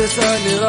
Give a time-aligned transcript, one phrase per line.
[0.00, 0.67] الصباح كل يوم لا تسألني رايح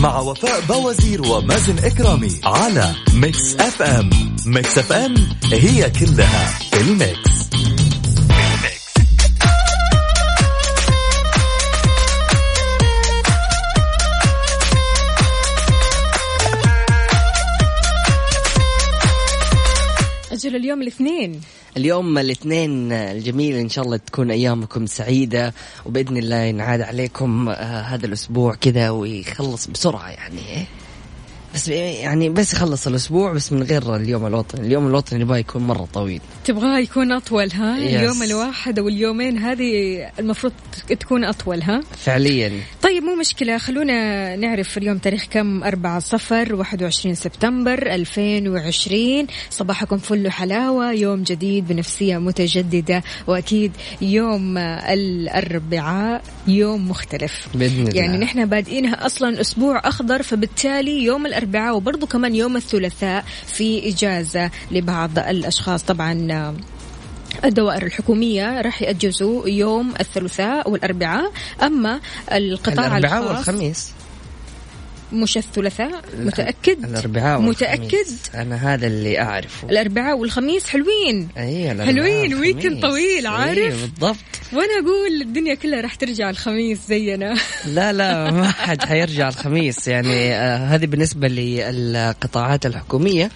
[0.00, 4.10] مع وفاء بوازير ومازن إكرامي على ميكس أف أم
[4.46, 5.14] ميكس أف أم
[5.52, 7.30] هي كلها الميكس.
[20.32, 21.40] أجل اليوم الاثنين.
[21.76, 25.54] اليوم الاثنين الجميل إن شاء الله تكون أيامكم سعيدة
[25.86, 30.64] وبإذن الله ينعاد عليكم آه، هذا الأسبوع كذا ويخلص بسرعة يعني إيه؟
[31.54, 35.88] بس يعني بس يخلص الأسبوع بس من غير اليوم الوطني، اليوم الوطني نبغى يكون مرة
[35.94, 36.20] طويل.
[36.44, 37.80] تبغاه يكون أطول ها Yes.
[37.94, 39.72] اليوم الواحد أو اليومين هذه
[40.18, 40.52] المفروض
[41.00, 42.52] تكون أطول ها فعليا
[43.10, 50.92] مو مشكلة خلونا نعرف اليوم تاريخ كم؟ 4 صفر 21 سبتمبر 2020 صباحكم فل حلاوة
[50.92, 53.72] يوم جديد بنفسية متجددة وأكيد
[54.02, 57.48] يوم الأربعاء يوم مختلف.
[57.54, 58.00] بإذن الله.
[58.00, 64.50] يعني نحن بادئينها أصلا أسبوع أخضر فبالتالي يوم الأربعاء وبرضه كمان يوم الثلاثاء في إجازة
[64.70, 65.82] لبعض الأشخاص.
[65.82, 66.54] طبعا
[67.44, 71.32] الدوائر الحكومية راح يأجزوا يوم الثلاثاء والأربعاء
[71.62, 72.00] أما
[72.32, 73.92] القطاع الأربعاء الخاص والخميس.
[75.12, 77.62] مش الثلاثاء متأكد؟ الأربعاء والخميس.
[77.62, 79.68] متأكد؟ أنا هذا اللي أعرفه.
[79.68, 81.28] الأربعاء والخميس حلوين.
[81.36, 82.34] الأربعاء حلوين،.
[82.34, 84.16] ويكند طويل، عارف؟ أي بالضبط.
[84.52, 87.34] وأنا أقول الدنيا كلها راح ترجع الخميس زينا.
[87.74, 89.88] لا لا ما حد حيرجع الخميس.
[89.88, 93.30] يعني آه هذه بالنسبة للقطاعات الحكومية.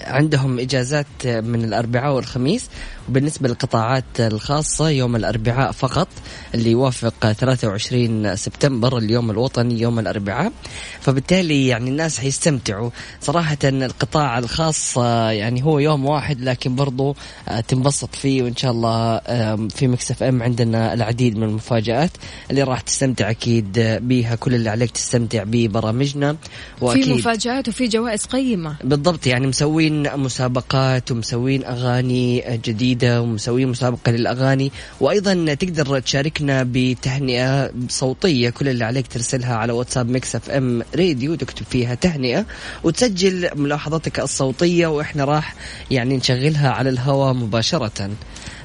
[0.00, 2.66] عندهم إجازات من الأربعاء والخميس.
[3.08, 6.08] وبالنسبة للقطاعات الخاصة يوم الأربعاء فقط
[6.54, 10.52] اللي يوافق 23 سبتمبر اليوم الوطني يوم الأربعاء.
[11.00, 12.90] فبالتالي يعني الناس حيستمتعوا.
[13.20, 17.16] صراحة القطاع الخاص آه، يعني هو يوم واحد لكن برضو
[17.48, 18.42] آه، تنبسط فيه.
[18.42, 19.18] وإن شاء الله
[19.68, 22.10] في ميكس أف أم عندنا العديد من المفاجآت
[22.50, 24.34] اللي راح تستمتع أكيد بيها.
[24.34, 26.32] كل اللي عليك تستمتع ببرامجنا.
[26.32, 28.76] في وأكيد مفاجآت وفي جوائز قيمة.
[28.84, 29.46] بالضبط يعني
[29.88, 34.72] مسوين مسابقات ومسوين أغاني جديدة ومسوين مسابقة للأغاني.
[35.00, 41.34] وأيضا تقدر تشاركنا بتهنئة صوتية كل اللي عليك ترسلها على واتساب ميكس إف إم راديو
[41.34, 42.46] تكتب فيها تهنئة
[42.84, 45.54] وتسجل ملاحظاتك الصوتية وإحنا راح
[45.90, 48.10] يعني نشغلها على الهواء مباشرة.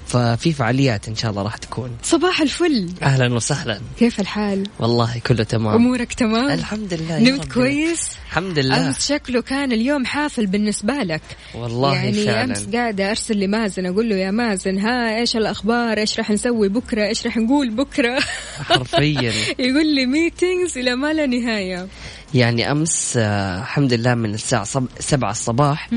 [0.08, 1.98] ففي فعاليات إن شاء الله راح تكون.
[2.04, 2.90] صباح الفل.
[3.04, 3.82] أهلا وسهلا.
[4.00, 5.76] كيف الحال؟ والله كله تمام.
[5.76, 7.54] أمورك تمام؟ الحمد لله نمت.
[7.54, 8.88] كويس؟ الحمد لله.
[8.88, 11.22] أمس شكله كان اليوم حافل بالنسبة لك.
[11.56, 12.44] والله يعني فعلا.
[12.44, 17.08] أمس قاعدة أرسل لمازن أقول له يا مازن ها إيش الأخبار؟ إيش راح نسوي بكرة؟
[17.08, 18.20] إيش راح نقول بكرة؟
[18.70, 19.34] حرفيا.
[19.60, 21.88] يقول لي ميتينجز إلى ما لا نهاية.
[22.34, 24.68] يعني أمس آه، الحمد لله من الساعة.
[25.00, 25.90] سبعة الصباح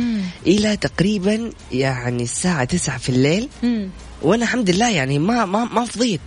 [0.47, 3.89] إلى تقريبا يعني الساعة تسعة في الليل مم.
[4.23, 6.21] وأنا الحمد لله يعني ما ما ما فضيت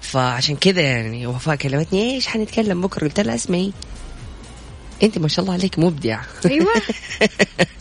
[0.00, 3.72] فعشان كذا يعني وفاء كلمتني إيش حنتكلم بكرة قلت لها اسمعي
[5.02, 6.20] أنت ما شاء الله عليك مبدع.
[6.46, 6.72] أيوه.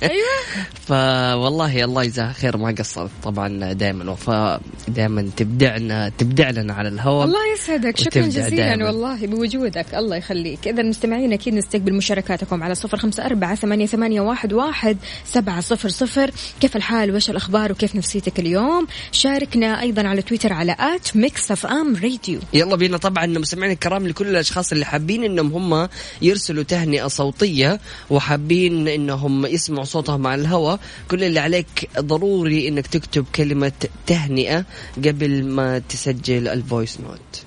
[0.03, 0.66] أيوه.
[0.88, 7.25] فوالله الله يجزاها خير ما قصرت طبعا دائما وفاء دائما تبدعنا تبدع لنا على الهواء
[7.25, 7.97] الله يسعدك.
[7.97, 8.85] شكرا جزيلا دايماً.
[8.85, 9.85] والله بوجودك.
[9.94, 10.68] الله يخليك.
[10.68, 15.90] إذا مستمعين أكيد نستقبل مشاركاتكم على صفر خمسة أربعة ثمانية, ثمانية واحد, واحد سبعة صفر
[15.90, 16.31] صفر.
[16.62, 21.96] كيف الحال؟ وإيش الأخبار؟ وكيف نفسيتك اليوم؟ شاركنا أيضا على تويتر على at Mix FM
[21.96, 22.40] Radio.
[22.53, 25.90] يلا بينا طبعا مستمعين الكرام لكل الأشخاص اللي حابين إنهم هم
[26.22, 27.80] يرسلوا تهنئة صوتية
[28.10, 30.80] وحابين إنهم يسمعوا صوتهم على الهواء.
[31.12, 33.72] كل اللي عليك ضروري إنك تكتب كلمة
[34.08, 34.66] تهنئة
[34.98, 37.44] قبل ما تسجل ال voice note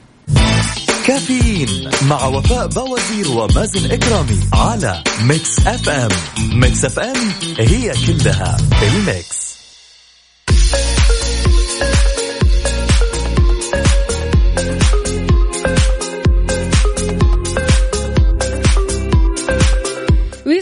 [1.07, 9.52] كافيين مع وفاء باوزير ومازن إكرامي على Mix FM Mix FM هي كلها ال mix.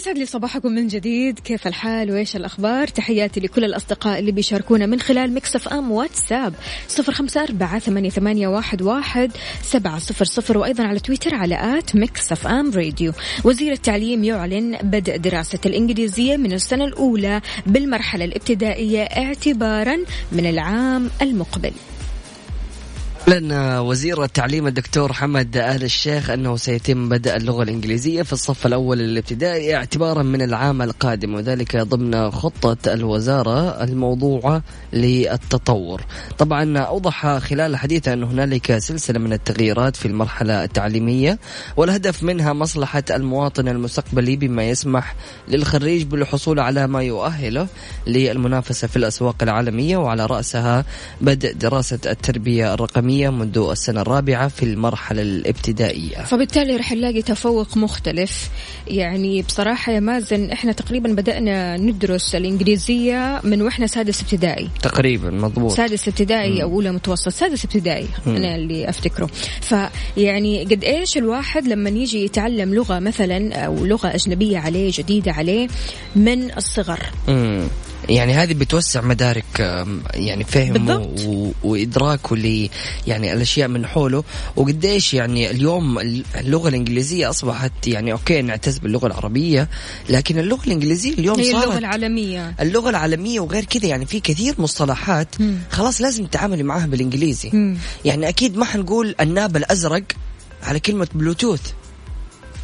[0.01, 1.39] ويسعد لي صباحكم من جديد.
[1.39, 6.55] كيف الحال؟ وإيش الأخبار؟ تحياتي لكل الأصدقاء اللي بيشاركونا من خلال Mix FM واتساب.
[6.89, 9.33] صفر خمسة أربعة ثمانية, ثمانية واحد, واحد
[9.63, 13.13] سبعة صفر صفر وأيضا على تويتر على at Mix FM Radio
[13.45, 19.97] وزير التعليم يعلن بدء دراسة الإنجليزية من السنة الأولى بالمرحلة الابتدائية اعتبارا
[20.33, 21.73] من العام المقبل.
[23.29, 29.01] أعلن وزير التعليم الدكتور حمد آل الشيخ أنه سيتم بدء اللغة الإنجليزية في الصف الأول
[29.01, 34.63] الابتدائي اعتبارا من العام القادم وذلك ضمن خطة الوزارة الموضوعة
[34.93, 36.03] للتطور.
[36.39, 41.39] طبعا أوضح خلال حديثه أن هنالك سلسلة من التغييرات في المرحلة التعليمية
[41.77, 45.15] والهدف منها مصلحة المواطن المستقبلي بما يسمح
[45.49, 47.67] للخريج بالحصول على ما يؤهله
[48.07, 50.85] للمنافسة في الأسواق العالمية وعلى رأسها
[51.21, 53.10] بدء دراسة التربية الرقمية.
[53.11, 56.25] منذ السنة الرابعة في المرحلة الابتدائية.
[56.25, 58.51] فبالتالي رح نلاقي تفوق مختلف.
[58.87, 64.69] يعني بصراحة يا مازن إحنا تقريبا بدأنا ندرس الإنجليزية من وإحنا سادس ابتدائي.
[64.83, 65.73] تقريبا مضبوط.
[65.73, 67.29] سادس ابتدائي أو أولى متوسط.
[67.29, 69.31] سادس ابتدائي أنا اللي أفتكره.
[69.61, 75.69] فيعني قد إيش الواحد لما يجي يتعلم لغة مثلا أو لغة أجنبية عليه جديدة عليه
[76.17, 77.65] من الصغر؟ مم.
[78.11, 79.45] يعني هذه بتوسع مدارك
[80.15, 80.97] يعني فهمه.
[81.27, 82.69] و- وادراكه ل
[83.07, 84.25] يعني الأشياء من حوله
[84.57, 85.99] وقديش يعني اليوم
[86.37, 89.69] اللغة الإنجليزية أصبحت يعني أوكي نعتز باللغة العربية
[90.09, 94.55] لكن اللغة الإنجليزية اليوم هي اللغة صارت العالمية اللغة العالمية وغير كذا يعني في كثير
[94.59, 95.29] مصطلحات.
[95.71, 97.77] خلاص لازم تتعاملي معاها بالإنجليزي مم.
[98.05, 100.03] يعني أكيد ما حنقول الناب الأزرق
[100.63, 101.61] على كلمة بلوتوث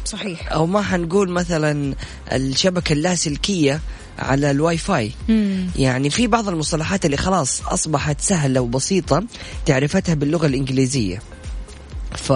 [0.05, 1.93] صحيح أو ما حنقول مثلا
[2.31, 3.81] الشبكة اللاسلكية
[4.19, 5.67] على الواي فاي مم.
[5.75, 9.23] يعني في بعض المصطلحات اللي خلاص أصبحت سهلة وبسيطة
[9.65, 11.21] تعرفتها باللغة الإنجليزية
[12.11, 12.33] ف...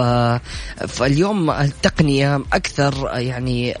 [0.88, 3.74] فاليوم التقنية أكثر يعني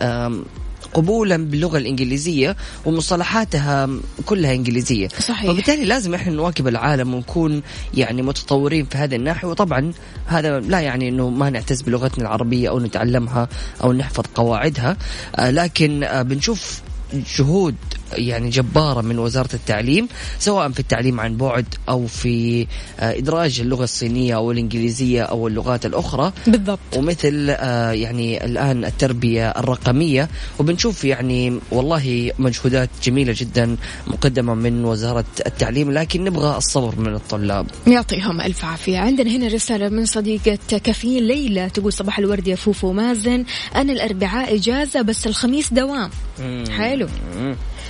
[0.94, 3.88] قبولا باللغة الإنجليزية ومصطلحاتها
[4.26, 5.50] كلها إنجليزية صحيح.
[5.50, 7.62] فبالتالي لازم إحنا نواكب العالم ونكون
[7.94, 9.92] يعني متطورين في هذه الناحية وطبعا
[10.26, 13.48] هذا لا يعني إنه ما نعتز بلغتنا العربية أو نتعلمها
[13.82, 14.96] أو نحفظ قواعدها
[15.36, 16.82] آه، لكن آه، بنشوف
[17.20, 17.78] جهود
[18.14, 22.66] يعني جبارة من وزارة التعليم سواء في التعليم عن بعد أو في
[23.00, 26.32] آه، إدراج اللغة الصينية أو الإنجليزية أو اللغات الأخرى.
[26.46, 26.78] بالضبط.
[26.96, 30.28] ومثل آه، يعني الآن التربية الرقمية.
[30.58, 33.76] وبنشوف يعني والله مجهودات جميلة جدا
[34.06, 37.66] مقدمة من وزارة التعليم لكن نبغى الصبر من الطلاب.
[37.86, 38.98] يعطيهم ألف عافية.
[38.98, 43.44] عندنا هنا رسالة من صديقة كافيين ليلى تقول صباح الورد يا فوفو مازن
[43.76, 46.10] أنا الأربعاء إجازة بس الخميس دوام.
[46.70, 47.08] حلو.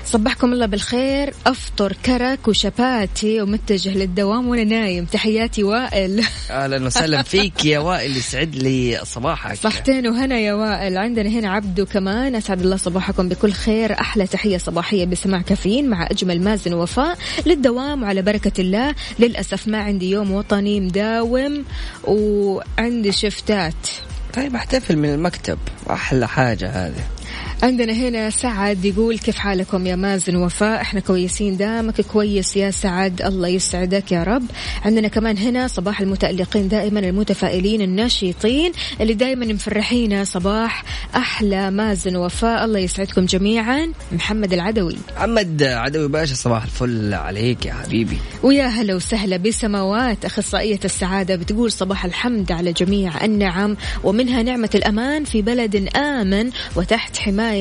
[0.06, 1.34] صبحكم الله بالخير.
[1.46, 5.04] أفطر كرك وشباتي ومتجه للدوام وأنا نايم.
[5.04, 6.24] تحياتي وائل.
[6.50, 9.54] أهلا وسهلا فيك يا وائل يسعد لي صباحك.
[9.54, 10.98] صحتين وهنا يا وائل.
[10.98, 12.34] عندنا هنا عبدو كمان.
[12.34, 13.92] أسعد الله صباحكم بكل خير.
[14.00, 18.94] أحلى تحية صباحية بسماع كافيين مع أجمل مازن وفاء للدوام وعلى بركة الله.
[19.18, 21.64] للأسف ما عندي يوم وطني مداوم
[22.04, 23.74] وعندي شفتات.
[24.34, 25.58] طيب أحتفل من المكتب.
[25.90, 27.21] أحلى حاجة هذه.
[27.62, 33.22] عندنا هنا سعد يقول كيف حالكم يا مازن وفاء؟ إحنا كويسين دامك كويس يا سعد
[33.22, 34.42] الله يسعدك يا رب.
[34.84, 40.84] عندنا كمان هنا صباح المتألقين دائما المتفائلين النشيطين اللي دائما مفرحينا صباح
[41.16, 43.92] أحلى مازن وفاء الله يسعدكم جميعا.
[44.12, 44.96] محمد العدوي.
[45.16, 48.18] محمد عدوي باشا صباح الفل عليك يا حبيبي.
[48.42, 55.24] ويا هلا وسهلا بسماوات أخصائية السعادة بتقول صباح الحمد على جميع النعم ومنها نعمة الأمان
[55.24, 57.51] في بلد آمن وتحت حماية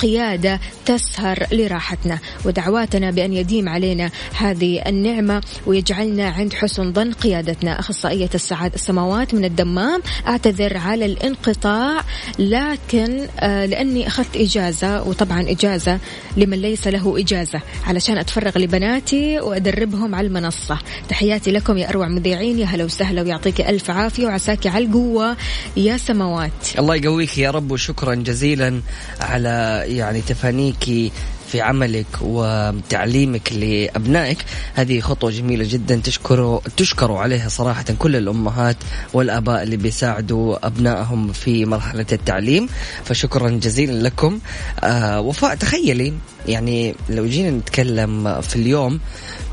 [0.00, 2.18] قيادة تسهر لراحتنا.
[2.44, 7.80] ودعواتنا بأن يديم علينا هذه النعمة ويجعلنا عند حسن ظن قيادتنا.
[7.80, 12.04] أخصائية السعادة السماوات من الدمام أعتذر على الانقطاع
[12.38, 15.98] لكن آه لأني أخذت إجازة وطبعا إجازة
[16.36, 20.78] لمن ليس له إجازة علشان أتفرغ لبناتي وأدربهم على المنصة.
[21.08, 25.36] تحياتي لكم يا أروع مذيعين يا هلا وسهلا ويعطيك ألف عافية وعساك على القوة
[25.76, 26.78] يا سماوات.
[26.78, 28.80] الله يقويك يا رب وشكرا جزيلا.
[29.26, 31.12] على يعني تفانيك
[31.52, 34.38] في عملك وتعليمك لأبنائك.
[34.74, 38.76] هذه خطوة جميلة جدا تشكروا تشكروا عليها صراحة كل الأمهات
[39.12, 42.68] والآباء اللي بيساعدوا أبنائهم في مرحلة التعليم.
[43.04, 44.38] فشكرا جزيلا لكم.
[44.80, 46.12] آه وفاء تخيلي
[46.48, 49.00] يعني لو جينا نتكلم في اليوم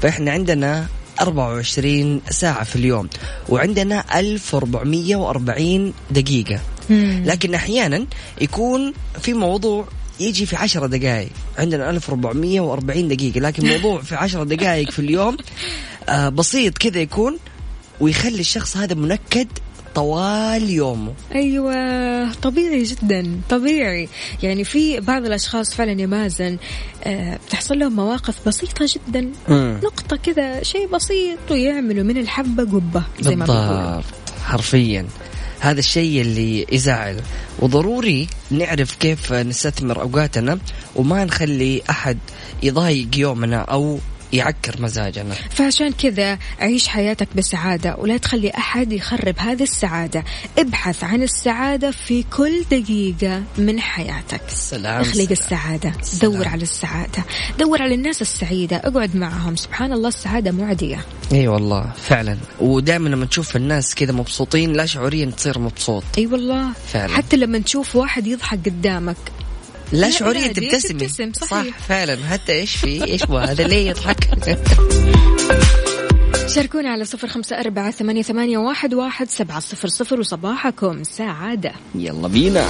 [0.02, 0.86] فإحنا عندنا
[1.22, 3.10] 24 ساعة في اليوم
[3.50, 6.60] وعندنا 1440 دقيقة.
[7.26, 8.06] لكن أحيانا
[8.42, 9.88] يكون في موضوع
[10.20, 11.30] يجي في عشرة دقائق.
[11.58, 13.40] عندنا 1440 دقيقة.
[13.40, 15.38] لكن موضوع في عشرة دقائق في اليوم
[16.10, 17.38] آه بسيط كذا يكون
[18.00, 19.48] ويخلي الشخص هذا منكد
[19.96, 21.14] طوال يومه.
[21.36, 24.10] أيوه طبيعي جدا طبيعي.
[24.44, 26.58] يعني في بعض الأشخاص فعلا يا مازن
[27.04, 29.32] آه، بتحصل لهم مواقف بسيطة جدا.
[29.50, 29.80] مم.
[29.84, 34.02] نقطة كذا شيء بسيط ويعملوا من الحبة قبة زي ما بيقولوا.
[34.46, 35.06] حرفيا.
[35.64, 37.22] هذا الشيء اللي يزعل.
[37.60, 40.60] وضروري نعرف كيف نستثمر أوقاتنا
[40.96, 42.18] وما نخلي أحد
[42.64, 44.00] يضايق يومنا أو
[44.34, 45.34] يعكر مزاجنا.
[45.50, 50.24] فعشان كذا عيش حياتك بسعادة ولا تخلي أحد يخرب هذه السعادة.
[50.58, 54.42] ابحث عن السعادة في كل دقيقة من حياتك.
[54.48, 55.32] سلام اخلق سلام.
[55.32, 55.94] السعادة.
[56.02, 56.34] سلام.
[56.34, 57.24] دور على السعادة.
[57.60, 58.78] دور على الناس السعيدة.
[58.78, 59.56] اقعد معهم.
[59.56, 61.00] سبحان الله السعادة معدية.
[61.32, 62.38] إي والله فعلا.
[62.60, 66.04] ودائما لما تشوف الناس كذا مبسوطين لا شعوريا تصير مبسوط.
[66.18, 66.72] إي والله.
[66.88, 67.14] فعلا.
[67.14, 69.18] حتى لما تشوف واحد يضحك قدامك
[69.94, 71.78] لا شعوريا تبتسمي تبتسم، صحيح.
[71.78, 72.18] صح فعلا.
[72.30, 74.30] حتى إيش في إيش هو هذا؟ ليه يضحك؟
[76.56, 81.72] شاركونا على صفر خمسة أربعة ثمانية, ثمانية واحد, واحد سبعة صفر صفر وصباحكم سعادة.
[81.96, 82.66] يلا بينا.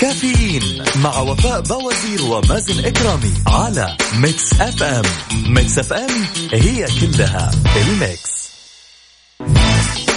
[0.00, 5.04] كافيين مع وفاء باوزير ومازن إكرامي على Mix FM.
[5.48, 6.10] Mix FM
[6.52, 8.35] هي كلها ال mix.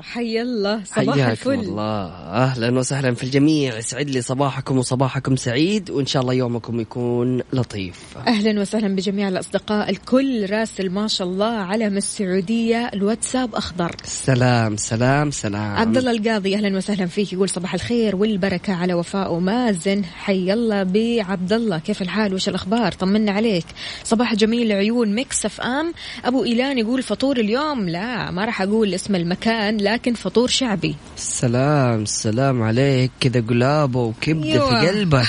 [0.00, 1.52] الله حي الله صباح الفل.
[1.52, 2.06] الله.
[2.32, 3.78] أهلا وسهلا في الجميع.
[3.78, 8.18] يسعد لي صباحكم وصباحكم سعيد وإن شاء الله يومكم يكون لطيف.
[8.26, 13.96] أهلا وسهلا بجميع الأصدقاء الكل راسل ما شاء الله علم السعودية الواتساب أخضر.
[14.04, 15.76] سلام سلام سلام.
[15.76, 20.04] عبد الله القاضي أهلا وسهلا فيك يقول صباح الخير والبركة على وفاء ومازن.
[20.04, 23.66] حي الله بعبد الله كيف الحال؟ وش الأخبار؟ طمنا عليك.
[24.04, 25.92] صباح جميل عيون Mix FM.
[26.24, 27.88] أبو إيلان يقول فطور اليوم.
[27.88, 29.76] لا ما راح أقول اسم المكان.
[29.90, 30.96] لكن فطور شعبي.
[31.16, 33.10] سلام سلام عليك.
[33.20, 34.80] كذا قلابه وكبدة أيوة.
[34.80, 35.26] في قلبك.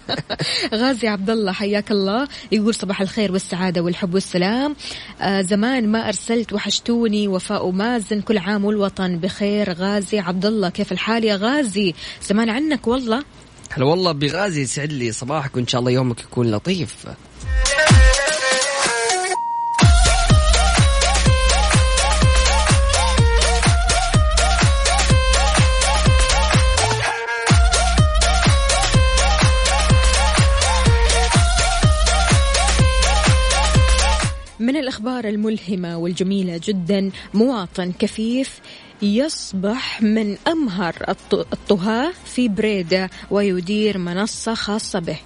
[0.80, 2.28] غازي عبد الله حياك الله.
[2.52, 4.76] يقول صباح الخير والسعادة والحب والسلام.
[5.20, 7.28] آه زمان ما أرسلت وحشتوني.
[7.28, 9.72] وفاء ومازن كل عام والوطن بخير.
[9.72, 11.94] غازي عبد الله كيف الحال يا غازي؟
[12.28, 13.24] زمان عنك والله.
[13.70, 17.06] هلا والله بغازي يسعد لي صباحك وإن شاء الله يومك يكون لطيف.
[34.62, 38.60] من الأخبار الملهمة والجميلة جدا مواطن كفيف
[39.02, 45.16] يصبح من أمهر الط- الطهاة في بريدة ويدير منصة خاصة به.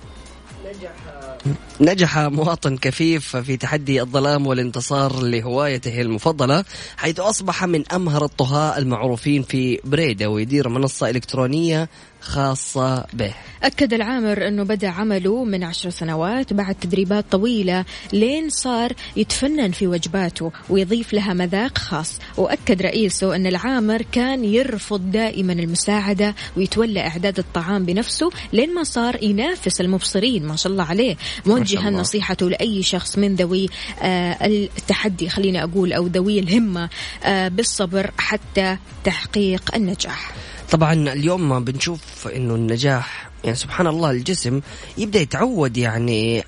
[1.81, 6.64] نجح مواطن كفيف في تحدي الظلام والانتصار لهوايته المفضلة
[6.97, 11.88] حيث أصبح من أمهر الطهاة المعروفين في بريدة ويدير منصة إلكترونية
[12.26, 13.35] خاصة به.
[13.62, 19.87] أكد العامر أنه بدأ عمله من عشر سنوات بعد تدريبات طويلة لين صار يتفنن في
[19.87, 22.18] وجباته ويضيف لها مذاق خاص.
[22.37, 29.23] وأكد رئيسه أن العامر كان يرفض دائما المساعدة ويتولى إعداد الطعام بنفسه لين ما صار
[29.23, 31.16] ينافس المبصرين ما شاء الله عليه.
[31.47, 31.90] موجها.
[31.90, 33.68] نصيحته لأي شخص من ذوي
[34.02, 36.88] آه التحدي خليني أقول أو ذوي الهمة
[37.25, 40.33] آه بالصبر حتى تحقيق النجاح.
[40.70, 44.61] طبعا اليوم بنشوف إنه النجاح يعني سبحان الله الجسم
[44.99, 46.45] يبدأ يتعود يعني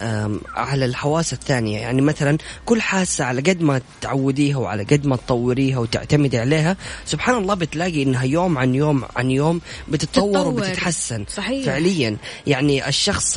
[0.55, 5.79] على الحواس الثانية يعني مثلا كل حاسة على قد ما تعوديها وعلى قد ما تطوريها
[5.79, 6.77] وتعتمدي عليها
[7.07, 10.47] سبحان الله بتلاقي إنها يوم عن يوم عن يوم بتتطور تتطور.
[10.47, 11.67] وبتتحسن صحيح.
[11.67, 13.35] فعليا يعني الشخص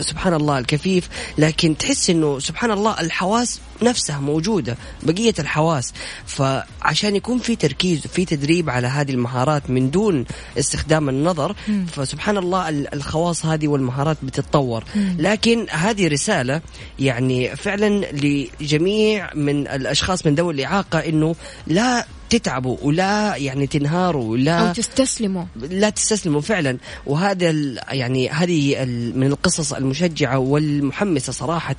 [0.00, 1.08] سبحان الله الكفيف
[1.38, 5.92] لكن تحس إنه سبحان الله الحواس نفسها موجودة بقية الحواس
[6.26, 10.24] فعشان يكون في تركيز وفي تدريب على هذه المهارات من دون
[10.58, 11.56] استخدام النظر
[11.92, 14.84] فسبحان الله ال- الخواص هذه والمهارات بتتطور.
[15.18, 16.60] لكن هذه رسالة
[16.98, 21.34] يعني فعلا لجميع من الأشخاص من ذوي الإعاقة إنه
[21.66, 25.44] لا تتعبوا ولا يعني تنهاروا ولا أو تستسلموا.
[25.56, 26.78] لا تستسلموا فعلا.
[27.06, 27.50] وهذا
[27.92, 31.76] يعني هذه من القصص المشجعة والمحمسة صراحة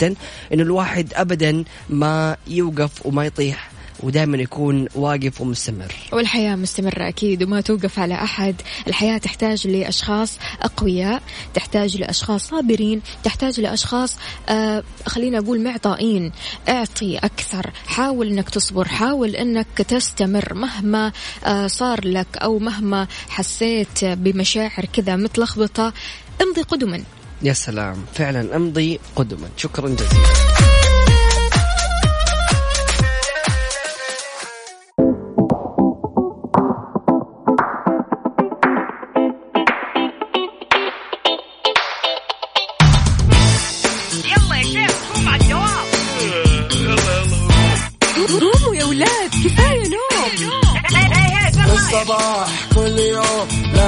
[0.53, 5.95] إنه الواحد ابدا ما يوقف وما يطيح ودائما يكون واقف ومستمر.
[6.11, 8.55] والحياة مستمرة أكيد وما توقف على أحد.
[8.87, 11.21] الحياة تحتاج لأشخاص أقوياء
[11.53, 14.17] تحتاج لأشخاص صابرين تحتاج لأشخاص
[14.49, 16.31] آه خلينا أقول معطائين.
[16.69, 17.71] اعطي أكثر.
[17.87, 18.87] حاول أنك تصبر.
[18.87, 20.53] حاول أنك تستمر.
[20.53, 21.11] مهما
[21.45, 25.93] آه صار لك أو مهما حسيت بمشاعر كذا متلخبطة
[26.41, 27.03] امضي قدما.
[27.41, 28.05] يا سلام.
[28.13, 29.49] فعلا امضي قدما.
[29.57, 30.54] شكرا جزيلا.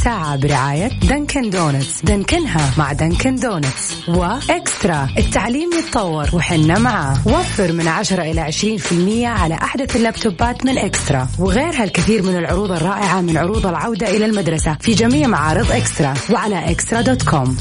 [0.00, 5.08] الساعة برعاية Dunkin' Donuts دنكنها مع Dunkin' Donuts و eXtra.
[5.18, 7.28] التعليم يتطور وحنا معاه.
[7.28, 11.28] وفر من 10 إلى 20% على أحدث اللابتوبات من eXtra.
[11.38, 14.76] وغيرها الكثير من العروض الرائعة من عروض العودة إلى المدرسة.
[14.80, 16.14] في جميع معارض eXtra.
[16.30, 17.56] وعلى eXtra dot com.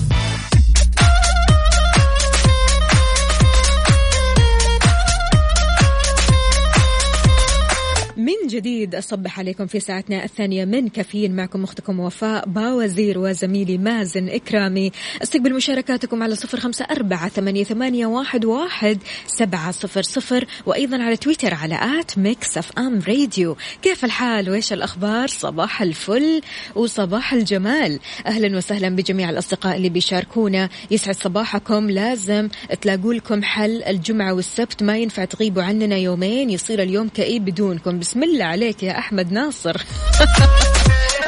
[8.17, 11.35] من جديد أصبح عليكم في ساعتنا الثانية من كافيين.
[11.35, 14.91] معكم أختكم وفاء باوزير وزميلي مازن إكرامي.
[15.23, 21.99] استقبل مشاركاتكم على صفر خمسة أربعة ثمانية, واحد, سبعة صفر صفر وأيضا على تويتر على
[21.99, 23.57] at Mix FM Radio.
[23.81, 26.41] كيف الحال؟ وإيش الأخبار؟ صباح الفل
[26.75, 27.99] وصباح الجمال.
[28.25, 30.69] أهلا وسهلا بجميع الأصدقاء اللي بيشاركونا.
[30.91, 31.89] يسعد صباحكم.
[31.89, 32.49] لازم
[32.81, 34.83] تلاقوا لكم حل الجمعة والسبت.
[34.83, 37.99] ما ينفع تغيبوا عننا يومين يصير اليوم كئيب بدونكم.
[37.99, 39.77] بسم الله عليك يا أحمد ناصر.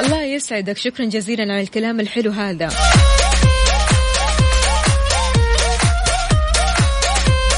[0.00, 0.76] الله يسعدك.
[0.76, 2.68] شكرا جزيلا على الكلام الحلو هذا.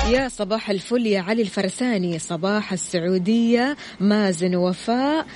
[0.09, 2.19] يا صباح الفل يا علي الفرساني.
[2.19, 3.77] صباح السعودية.
[4.01, 5.27] مازن وفاء.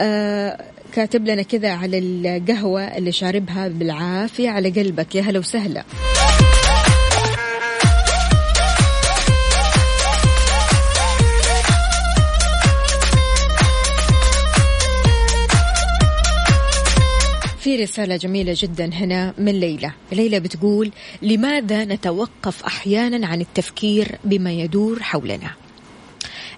[0.00, 5.14] آه كاتب لنا كذا على القهوة اللي شاربها بالعافية على قلبك.
[5.14, 5.84] يا هلا وسهلا.
[17.68, 19.92] في رسالة جميلة جدا هنا من ليلى.
[20.12, 20.90] ليلى بتقول
[21.22, 25.50] لماذا نتوقف أحيانا عن التفكير بما يدور حولنا?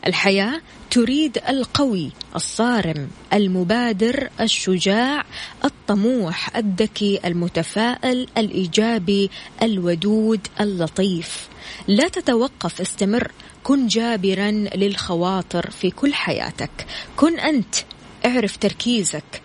[0.06, 5.24] الحياة تريد القوي الصارم المبادر الشجاع
[5.64, 9.30] الطموح الذكي المتفائل الإيجابي
[9.62, 11.48] الودود اللطيف.
[11.88, 13.32] لا تتوقف استمر.
[13.64, 16.86] كن جابرا للخواطر في كل حياتك.
[17.16, 17.74] كن أنت
[18.26, 19.42] اعرف تركيزك.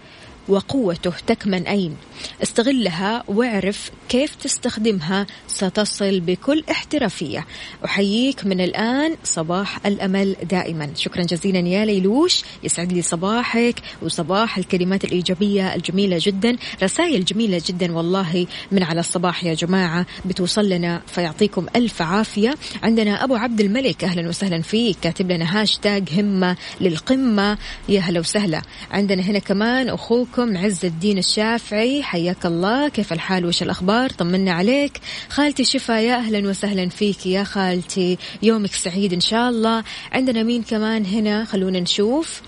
[0.49, 1.95] وقوته تكمن أين
[2.43, 7.45] استغلها واعرف كيف تستخدمها ستصل بكل احترافية.
[7.86, 10.89] أحييك من الآن صباح الأمل دائما.
[10.95, 12.43] شكرا جزيلا يا ليلوش.
[12.63, 16.58] يسعد لي صباحك وصباح الكلمات الإيجابية الجميلة جدا.
[16.84, 20.05] رسائل جميلة جدا والله من على الصباح يا جماعة.
[20.25, 22.55] بتوصل لنا فيعطيكم ألف عافية.
[22.84, 24.97] عندنا أبو عبد الملك أهلا وسهلا فيك.
[25.01, 27.58] كاتب لنا هاشتاج همة للقمة.
[27.89, 28.62] يا هلا وسهلا.
[28.91, 29.89] عندنا هنا كمان
[30.35, 32.89] أخوكم عز الدين الشافعي حياك الله.
[32.89, 34.99] كيف الحال؟ وش الأخبار؟ طمنا عليك.
[35.29, 38.17] خالتي شفا يا أهلا وسهلا فيك يا خالتي.
[38.43, 39.83] يومك سعيد إن شاء الله.
[40.11, 42.41] عندنا مين كمان هنا؟ خلونا نشوف.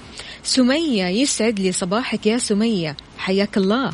[0.44, 2.98] سمية يسعد لي صباحك يا سمية.
[3.18, 3.94] حياك الله.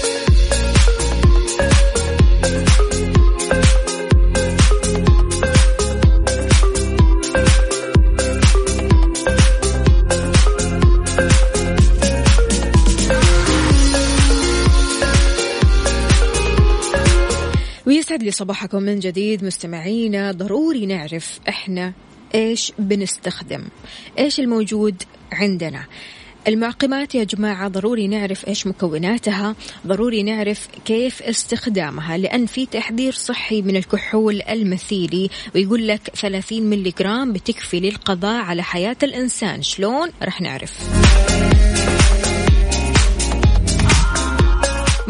[18.31, 21.93] لي صباحكم من جديد مستمعينا ضروري نعرف إحنا
[22.35, 23.63] إيش بنستخدم؟
[24.19, 25.85] إيش الموجود عندنا؟
[26.47, 29.55] المعقمات يا جماعة ضروري نعرف إيش مكوناتها
[29.87, 36.93] ضروري نعرف كيف استخدامها لأن في تحذير صحي من الكحول المثيلي ويقول لك 30 ملي
[36.99, 40.79] جرام بتكفي للقضاء على حياة الإنسان شلون؟ رح نعرف.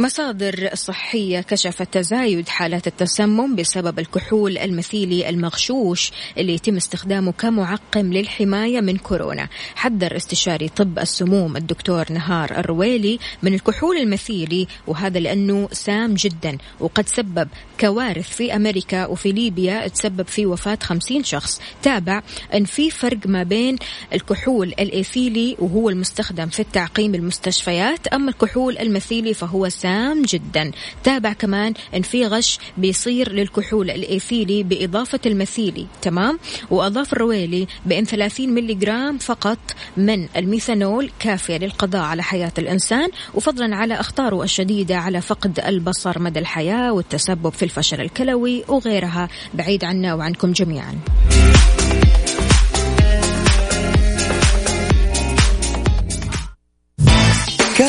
[0.01, 8.81] مصادر صحية كشفت تزايد حالات التسمم بسبب الكحول المثيلي المغشوش اللي يتم استخدامه كمعقم للحماية
[8.81, 9.47] من كورونا.
[9.75, 17.07] حذر استشاري طب السموم الدكتور نهار الرويلي من الكحول المثيلي وهذا لأنه سام جدا وقد
[17.07, 17.47] سبب
[17.79, 21.61] كوارث في أمريكا وفي ليبيا تسبب في وفاة 50 شخص.
[21.83, 22.21] تابع
[22.53, 23.75] أن في فرق ما بين
[24.13, 29.90] الكحول الإيثيلي وهو المستخدم في التعقيم المستشفيات أما الكحول المثيلي فهو سام
[30.25, 30.71] جدا.
[31.03, 35.87] تابع كمان أن في غش بيصير للكحول الإيثيلي بإضافة المثيلي.
[36.01, 39.59] تمام؟ وأضاف الرويلي بأن 30 ملي جرام فقط
[39.97, 43.09] من الميثانول كافية للقضاء على حياة الإنسان.
[43.33, 49.29] وفضلا على أخطاره الشديدة على فقد البصر مدى الحياة والتسبب في الفشل الكلوي وغيرها.
[49.53, 50.95] بعيد عنا وعنكم جميعا.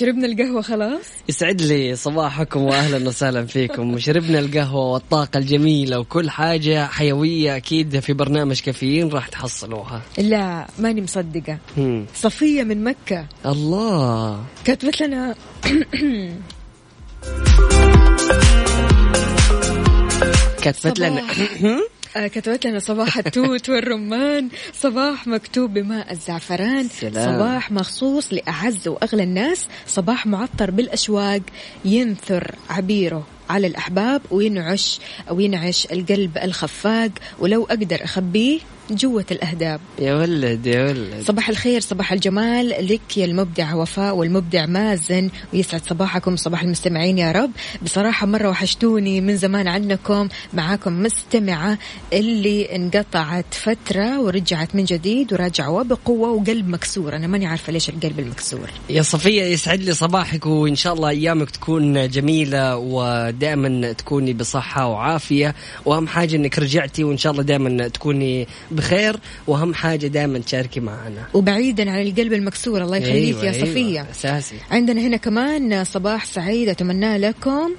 [0.00, 3.98] شربنا القهوة خلاص؟ يسعد لي صباحكم واهلا وسهلا فيكم.
[3.98, 10.02] شربنا القهوة والطاقة الجميلة وكل حاجة حيوية أكيد في برنامج كافيين راح تحصلوها.
[10.18, 11.58] لا ماني مصدقة.
[11.76, 12.06] هم.
[12.14, 13.26] صفية من مكة.
[13.46, 14.44] الله.
[14.64, 15.34] كتبت لنا
[20.62, 21.22] كتبت لنا
[22.18, 27.34] كتبت لنا صباح التوت والرمان صباح مكتوب بماء الزعفران سلام.
[27.34, 31.40] صباح مخصوص لأعز وأغلى الناس صباح معطر بالأشواق
[31.84, 38.58] ينثر عبيره على الأحباب وينعش أو ينعش القلب الخفاق ولو أقدر أخبيه
[38.90, 39.80] جوة الأهداب.
[39.98, 41.22] يا ولد يا ولد.
[41.24, 45.30] صباح الخير صباح الجمال لك يا المبدع وفاء والمبدع مازن.
[45.54, 47.50] ويسعد صباحكم صباح المستمعين يا رب.
[47.82, 50.28] بصراحة مرة وحشتوني من زمان عنكم.
[50.54, 51.78] معاكم مستمعة
[52.12, 57.16] اللي انقطعت فترة ورجعت من جديد وراجعة بقوة وقلب مكسور.
[57.16, 58.70] أنا ماني عارفة ليش القلب المكسور.
[58.90, 65.54] يا صفية يسعد لي صباحك وإن شاء الله أيامك تكون جميلة ودائما تكوني بصحة وعافية.
[65.84, 68.48] وأهم حاجة أنك رجعتي وإن شاء الله دائما تكوني
[68.80, 69.16] بخير
[69.46, 71.26] وأهم حاجة دائما تشاركي معنا.
[71.34, 74.06] وبعيدا عن القلب المكسور الله يخليك أيوة يا أيوة، صفية.
[74.10, 77.70] أساسي عندنا هنا كمان صباح سعيد أتمنى لكم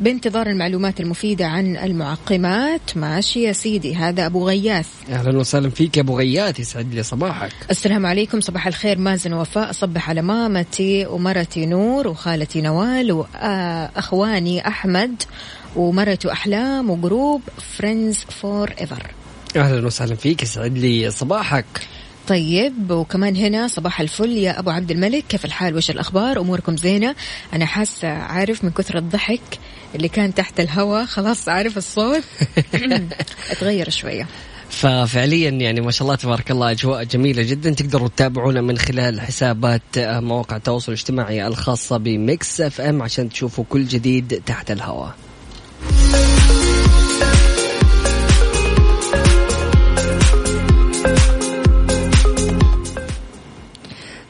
[0.00, 2.96] بانتظار المعلومات المفيدة عن المعقمات.
[2.96, 4.88] ماشي يا سيدي هذا أبو غياث.
[5.10, 7.52] أهلا وسهلا فيك يا أبو غياث يسعد لي صباحك.
[7.70, 8.98] السلام عليكم صباح الخير.
[8.98, 15.22] مازن وفاء صبح على مامتي ومرتي نور وخالتي نوال وأخواني أحمد
[15.76, 17.42] ومرته أحلام و
[17.76, 19.06] group friends forever
[19.56, 21.64] أهلا وسهلا فيك يسعد لي صباحك.
[22.28, 27.14] طيب وكمان هنا صباح الفل يا أبو عبد الملك كيف الحال؟ وش الأخبار؟ أموركم زينة؟
[27.52, 29.58] أنا حاسة عارف من كثر الضحك
[29.94, 32.22] اللي كان تحت الهواء خلاص عارف الصوت.
[33.50, 34.26] أتغير شوية.
[34.70, 39.98] ففعليا يعني ما شاء الله تبارك الله أجواء جميلة جدا تقدروا تتابعونا من خلال حسابات
[39.98, 45.14] آه، مواقع التواصل الاجتماعي الخاصة بميكس إف إم عشان تشوفوا كل جديد تحت الهواء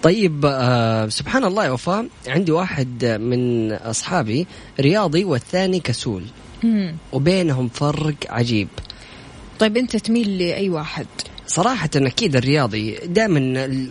[0.03, 4.47] طيب آه سبحان الله يا وفاء عندي واحد من أصحابي
[4.81, 6.25] رياضي والثاني كسول.
[6.65, 6.97] مم.
[7.13, 8.69] وبينهم فرق عجيب.
[9.59, 11.07] طيب أنت تميل لأي واحد؟
[11.51, 13.39] صراحة أكيد الرياضي دائما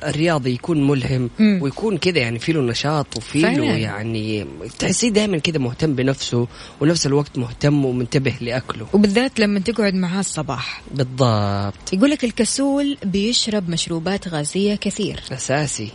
[0.04, 1.60] الرياضي يكون ملهم مم.
[1.62, 3.64] ويكون كذا يعني فيه له نشاط وفيه له.
[3.64, 4.46] يعني
[4.80, 6.48] تحسيه دائما كذا مهتم بنفسه
[6.82, 8.88] ونفس الوقت مهتم ومنتبه لأكله.
[8.94, 10.82] وبالذات لما تقعد معاه الصباح.
[10.96, 11.94] بالضبط.
[11.94, 15.20] يقول لك الكسول بيشرب مشروبات غازية كثير.
[15.32, 15.92] أساسي.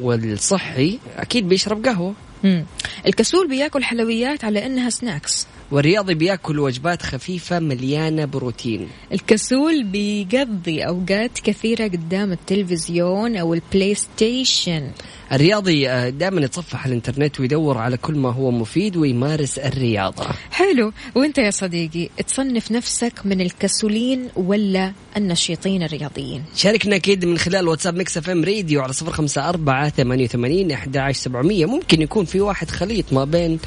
[0.00, 2.14] والصحي أكيد بيشرب قهوة.
[2.46, 2.64] مم.
[3.06, 8.88] الكسول بياكل حلويات على إنها snacks والرياضي بياكل وجبات خفيفة مليانة بروتين.
[9.12, 14.90] الكسول بيقضي أوقات كثيرة قدام التلفزيون أو ال PlayStation
[15.32, 20.26] الرياضي آه، دائما يتصفح الإنترنت ويدور على كل ما هو مفيد ويمارس الرياضة.
[20.50, 20.92] حلو.
[21.14, 27.96] وأنت يا صديقي تصنف نفسك من الكسولين ولا النشيطين الرياضيين؟ شاركنا أكيد من خلال واتساب
[27.96, 32.70] Mix FM Radio على صفر خمسة أربعة ثمانية وثمانين أحد سبعمية ممكن يكون في واحد
[32.70, 33.58] خليط ما بين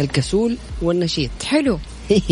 [0.00, 1.78] الكسول والنشيط حلو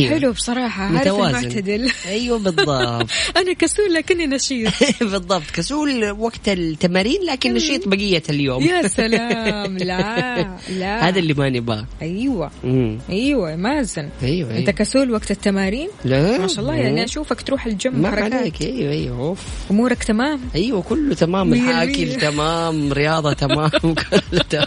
[0.08, 1.38] حلو بصراحة عارف متوازن.
[1.38, 1.90] المعتدل.
[2.06, 2.68] أيوه بالضبط.
[3.36, 4.72] أنا كسول لكني نشيط.
[5.00, 8.62] بالضبط كسول وقت التمارين لكن نشيط بقية اليوم.
[8.62, 11.08] يا سلام لا لا.
[11.08, 12.98] هذا اللي ما نبغاه أيوة مم.
[13.10, 14.08] أيوة مازن.
[14.22, 16.38] أيوه أنت أيوه كسول وقت التمارين؟ لا.
[16.38, 18.32] ما شاء الله يعني أشوفك تروح الجيم ما حركات.
[18.34, 18.62] عليك.
[18.62, 19.40] أيوه أيوه أوف.
[19.70, 21.52] أمورك تمام؟ أيوه كله تمام.
[21.54, 22.16] المية.
[22.18, 24.66] تمام رياضة تمام كله تمام.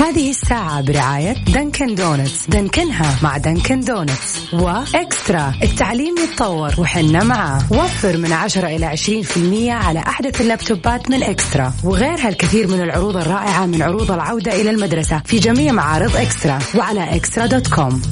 [0.00, 5.54] هذه الساعة برعاية Dunkin' Donuts دنكنها مع Dunkin' Donuts و eXtra.
[5.62, 7.62] التعليم يتطور وحنا معاه.
[7.70, 11.72] وفر من 10 إلى 20% على أحدث اللابتوبات من eXtra.
[11.84, 16.58] وغيرها الكثير من العروض الرائعة من عروض العودة إلى المدرسة في جميع معارض eXtra.
[16.74, 18.02] وعلى eXtra dot com.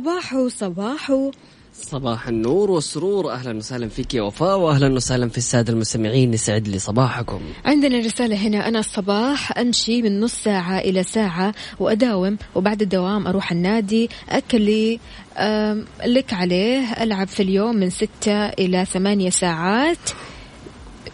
[0.00, 1.30] صباحو صباحو
[1.74, 3.32] صباح النور والسرور.
[3.32, 7.40] أهلا وسهلا فيك يا وفاء واهلا وسهلا في السادة المستمعين يسعد لي صباحكم.
[7.64, 13.52] عندنا رسالة هنا أنا الصباح أمشي من نص ساعة إلى ساعة وأداوم وبعد الدوام أروح
[13.52, 14.10] النادي.
[14.28, 15.00] أكلي
[15.36, 20.10] أم، لك عليه ألعب في اليوم من ستة إلى ثمانية ساعات.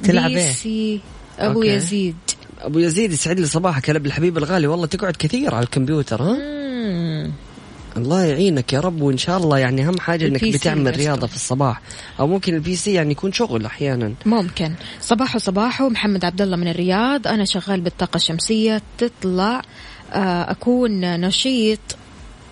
[0.02, 1.00] تلعب PC إيه؟
[1.38, 1.68] أبو okay.
[1.68, 2.16] يزيد.
[2.60, 4.66] أبو يزيد يسعد لي صباحك يا لب الحبيب الغالي.
[4.66, 7.32] والله تقعد كثير على الكمبيوتر ها؟ مم.
[7.96, 10.96] الله يعينك يا رب وإن شاء الله يعني أهم حاجة إنك بتعمل.
[10.96, 11.80] رياضة في الصباح.
[12.20, 14.14] أو ممكن ال PC يعني يكون شغل أحيانا.
[14.26, 14.72] ممكن.
[15.00, 17.26] صباحو صباحو محمد عبد الله من الرياض.
[17.26, 18.82] أنا شغال بالطاقة الشمسية.
[18.98, 19.62] تطلع
[20.12, 21.80] آه، أكون نشيط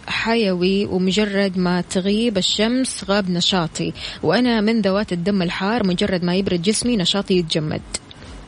[0.06, 3.92] حيوي ومجرد ما تغيب الشمس غاب نشاطي.
[4.22, 7.82] وأنا من ذوات الدم الحار مجرد ما يبرد جسمي نشاطي يتجمد.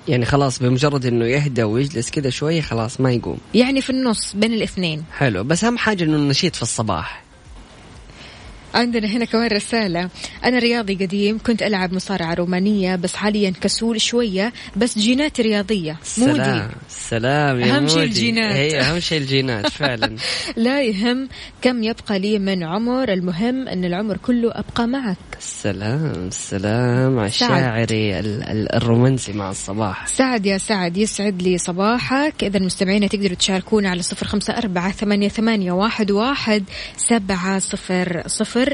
[0.08, 3.38] يعني خلاص بمجرد إنه يهدى ويجلس كذا شوية خلاص ما يقوم.
[3.54, 5.04] يعني في النص بين الاثنين.
[5.12, 7.25] حلو بس أهم حاجة إنه نشيط في الصباح.
[8.76, 10.08] عندنا هنا كمان رسالة.
[10.44, 15.96] أنا رياضي قديم كنت ألعب مصارعة رومانية بس حاليا كسول شوية بس جيناتي رياضية.
[16.18, 16.32] مودي.
[16.34, 16.70] سلام.
[16.88, 18.02] سلام يا أهم شيء.
[18.02, 18.54] الجينات.
[18.54, 20.16] هي أهم شيء الجينات فعلا.
[20.56, 21.28] لا يهم
[21.62, 25.16] كم يبقى لي من عمر المهم أن العمر كله أبقى معك.
[25.38, 27.26] السلام السلام على.
[27.26, 30.06] الشاعري ال- ال- الرومانسي مع الصباح.
[30.06, 32.44] سعد يا سعد يسعد لي صباحك.
[32.44, 36.64] إذا المستمعين تقدروا تشاركونا على صفر خمسة أربعة ثمانية, ثمانية واحد, واحد
[36.96, 38.65] سبعة صفر صفر.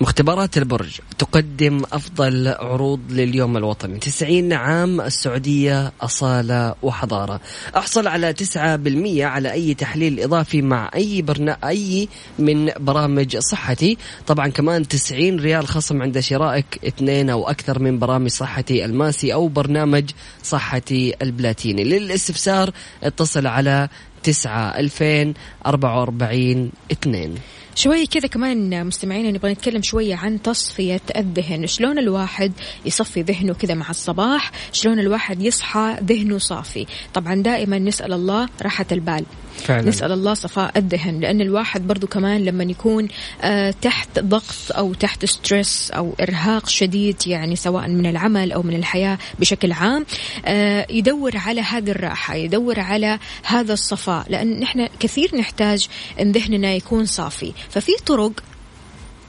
[0.00, 3.98] مختبرات البرج تقدم أفضل عروض لليوم الوطني.
[3.98, 7.40] 90 عام السعودية أصالة وحضارة.
[7.76, 13.98] أحصل على 9% على أي تحليل إضافي مع أي برنا أي من برامج صحتي.
[14.26, 19.48] طبعا كمان 90 ريال خصم عند شرائك اثنين أو أكثر من برامج صحتي الماسي أو
[19.48, 20.10] برنامج
[20.42, 21.84] صحتي البلاتيني.
[21.84, 22.70] للاستفسار
[23.02, 23.88] اتصل على
[24.22, 27.34] 9 2044 2
[27.76, 31.66] شوي كذا كمان مستمعين نبغى نتكلم شوية عن تصفية الذهن.
[31.66, 32.52] شلون الواحد
[32.84, 38.86] يصفي ذهنه كذا مع الصباح؟ شلون الواحد يصحى ذهنه صافي؟ طبعا دائما نسأل الله راحة
[38.92, 39.24] البال.
[39.56, 39.88] فعلا.
[39.88, 43.08] نسأل الله صفاء الذهن لأن الواحد برضو كمان لما يكون
[43.42, 48.76] آه تحت ضغط أو تحت ستريس أو إرهاق شديد يعني سواء من العمل أو من
[48.76, 50.06] الحياة بشكل عام
[50.46, 54.26] آه يدور على هذه الراحة يدور على هذا الصفاء.
[54.28, 55.88] لأن نحن كثير نحتاج
[56.20, 57.52] أن ذهننا يكون صافي.
[57.70, 58.32] ففي طرق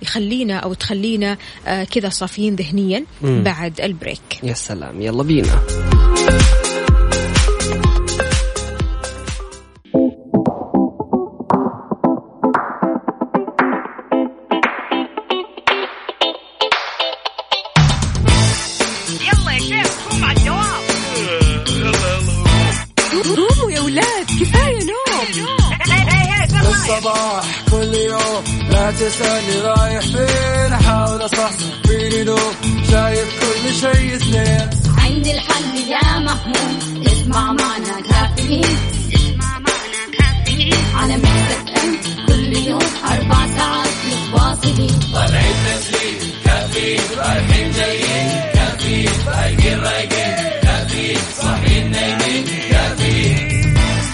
[0.01, 3.05] يخلينا أو تخلينا آه كذا صافيين ذهنيا.
[3.21, 5.59] بعد البريك يا سلام يلا بينا
[29.19, 32.37] لا تسألني رايح فين أحاول أصحصح فيني لو
[32.91, 38.77] شايف كل شيء سنين عندي الحل يا محمود اسمع معنا كافيين.
[39.15, 40.75] اسمع معنا كافيين.
[40.95, 44.97] على مكتب أم كل يوم أربع ساعات متواصلين.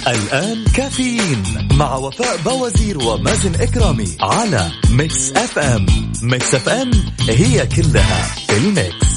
[0.07, 5.85] الآن كافيين مع وفاء بوازير ومازن إكرامي على Mix FM.
[6.23, 6.91] Mix FM
[7.29, 9.13] هي كلها في ال mix.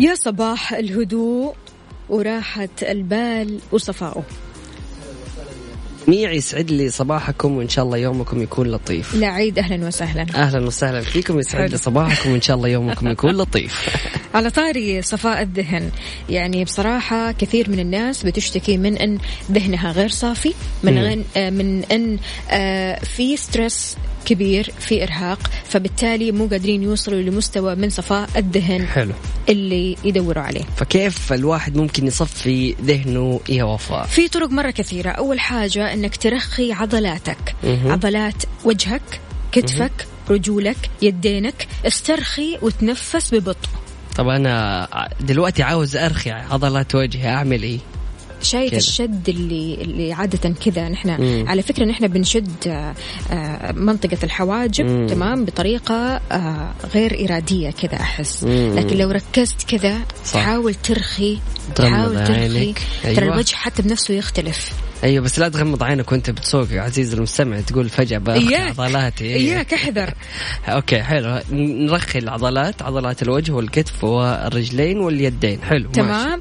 [0.00, 1.54] يا صباح الهدوء
[2.08, 4.24] وراحة البال وصفائه
[6.08, 9.14] ميع يسعد لي صباحكم وإن شاء الله يومكم يكون لطيف.
[9.14, 10.26] لا عيد أهلا وسهلا.
[10.34, 11.00] أهلا وسهلا.
[11.00, 11.76] فيكم يسعد لي.
[11.76, 13.88] صباحكم وإن شاء الله يومكم يكون لطيف.
[14.34, 15.90] على طاري صفاء الذهن.
[16.30, 19.18] يعني بصراحة كثير من الناس بتشتكي من أن
[19.52, 20.98] ذهنها غير صافي من.
[20.98, 22.18] غن آه، من أن
[22.50, 29.12] آه، في ستريس كبير في إرهاق فبالتالي مو قادرين يوصلوا لمستوى من صفاء الذهن حلو.
[29.48, 30.64] اللي يدوروا عليه.
[30.76, 35.10] فكيف الواحد ممكن يصفي ذهنه يا وفاء؟ في طرق مرة كثيرة.
[35.10, 37.54] أول حاجة أنك ترخي عضلاتك.
[37.64, 37.92] مهم.
[37.92, 39.20] عضلات وجهك
[39.52, 43.68] كتفك رجولك يدينك استرخي وتنفس ببطء.
[44.16, 44.88] طب أنا
[45.20, 47.78] دلوقتي عاوز أرخي عضلات وجهي أعمل إيه؟
[48.42, 48.74] شايف.
[48.74, 51.44] الشد اللي اللي عادة كذا نحن مم.
[51.48, 52.94] على فكرة نحن بنشد آه،
[53.30, 55.06] آه، منطقة الحواجب مم.
[55.06, 58.74] تمام بطريقة آه، غير إرادية كذا أحس مم.
[58.78, 59.98] لكن لو ركزت كذا.
[60.32, 61.38] تحاول ترخي
[61.74, 62.78] تحاول ترخي عينك.
[63.02, 63.34] ترى أيوة.
[63.34, 64.72] الوجه حتى بنفسه يختلف
[65.04, 69.36] أيوه بس لا تغمض عينك وأنت بتسوق يا عزيز المستمع تقول فجأة إياك عضلاتي إيه.
[69.36, 70.14] إياك احذر
[70.68, 76.40] okay حلو نرخي العضلات عضلات الوجه والكتف والرجلين واليدين حلو ماشي.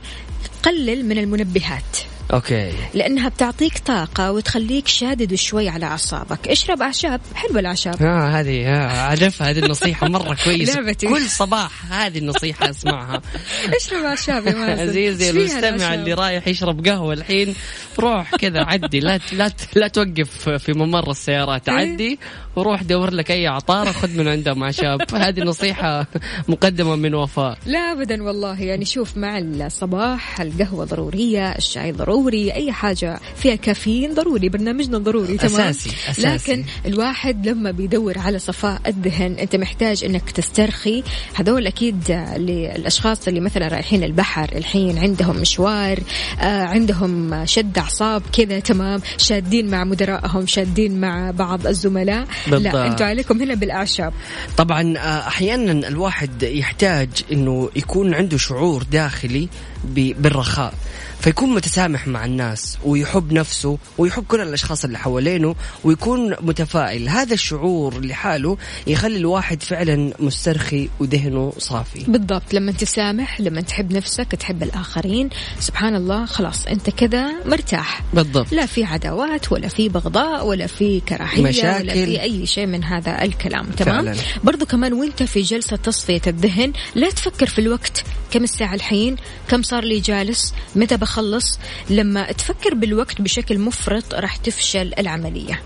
[0.64, 2.11] قلل من المنبهات.
[2.34, 2.72] okay.
[2.94, 6.48] لأنها بتعطيك طاقة وتخليك شادد شوي على أعصابك.
[6.48, 8.02] اشرب أعشاب حلوة الأعشاب.
[8.04, 10.82] ها هذه ها عجبها هذه النصيحة مرة كويسة.
[10.82, 11.08] لعبتي.
[11.08, 13.22] كل صباح هذه النصيحة أسمعها.
[13.82, 14.82] اشرب أعشاب يا مازن.
[14.90, 17.56] عزيزي المستمع؟ اللي رايح يشرب قهوة الحين
[18.00, 19.00] روح كذا عدي.
[19.00, 21.70] لا لا لا توقف في ممر السيارات.
[21.70, 21.76] إيه.
[21.76, 22.20] عدي
[22.56, 25.16] وروح دور لك أي عطارة خذ من عندهم أعشاب.
[25.16, 26.08] هذه نصيحة
[26.48, 27.58] مقدمة من وفاء.
[27.66, 28.62] لا ابدا والله.
[28.62, 35.38] يعني شوف مع الصباح القهوة ضرورية الشاي ضروري أي حاجة فيها كافيين ضروري برنامجنا ضروري
[35.38, 36.52] تمام؟ أساسي، أساسي.
[36.52, 41.04] لكن الواحد لما بيدور على صفاء الذهن أنت محتاج إنك تسترخي.
[41.34, 46.00] هذول أكيد للأشخاص اللي مثلا رايحين البحر الحين عندهم مشوار
[46.42, 52.28] آه عندهم شد أعصاب كذا تمام؟ شادين مع مدراءهم شادين مع بعض الزملاء.
[52.48, 52.74] بالضبط.
[52.74, 54.14] لا أنتوا عليكم هنا بالأعشاب.
[54.58, 59.50] طبعا آه، أحيانا الواحد يحتاج إنه يكون عنده شعور داخلي
[59.86, 60.74] بالرخاء.
[61.22, 67.10] فيكون متسامح مع الناس ويحب نفسه ويحب كل الأشخاص اللي حوالينه ويكون متفائل.
[67.10, 68.58] هذا الشعور لحاله
[68.88, 72.04] يخلي الواحد فعلا مسترخي وذهنه صافي.
[72.08, 72.54] بالضبط.
[72.54, 75.30] لما تسامح لما تحب نفسك تحب الآخرين
[75.60, 78.04] سبحان الله خلاص أنت كذا مرتاح.
[78.14, 78.54] بالضبط.
[78.54, 81.84] لا في عداوات ولا في بغضاء ولا في كراهية مشاكل.
[81.84, 83.66] ولا في أي شيء من هذا الكلام.
[83.66, 84.20] تمام؟ فعلاً.
[84.44, 88.04] برضو كمان وأنت في جلسة تصفية الذهن لا تفكر في الوقت.
[88.32, 89.16] كم الساعة الحين؟
[89.50, 95.62] كم صار لي جالس؟ متى بخلص لما تفكر بالوقت بشكل مفرط راح تفشل العملية.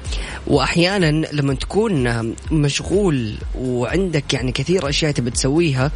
[0.47, 5.91] وأحيانا لما تكون مشغول وعندك يعني كثير أشياء تبي تسويها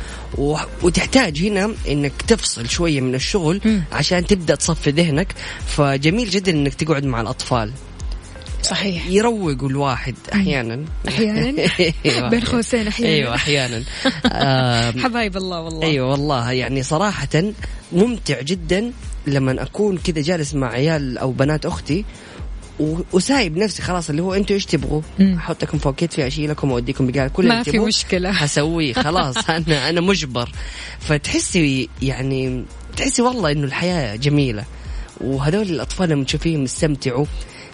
[0.84, 3.84] وتحتاج هنا إنك تفصل شوية من الشغل مم.
[3.92, 5.36] عشان تبدأ تصفي ذهنك
[5.68, 7.72] فجميل جدا إنك تقعد مع الأطفال.
[8.64, 9.08] صحيح.
[9.08, 10.86] يروقوا الواحد أحيانا.
[11.08, 11.68] أحيانا؟
[12.06, 12.30] أيوة.
[12.30, 13.14] بين قوسين أحيانا.
[13.14, 13.84] أيوه أحيانا.
[15.04, 15.88] حبايب الله والله.
[15.88, 16.52] أيوه والله.
[16.52, 17.44] يعني صراحة
[17.92, 18.92] ممتع جدا
[19.34, 22.06] لما أكون كذا جالس مع عيال أو بنات أختي
[23.14, 27.48] وسايب نفسي خلاص اللي هو أنتوا إيش تبغوا؟ أحطكم فوق كتفي أشيلكم وأوديكم بقال كل
[27.48, 28.32] ما في مشكلة.
[28.32, 30.50] حسويه خلاص أنا أنا مجبر
[31.00, 32.66] فتحسي يعني
[32.98, 34.64] تحسي والله إنه الحياة جميلة
[35.22, 37.26] وهذول الأطفال لما تشوفيهم يستمتعوا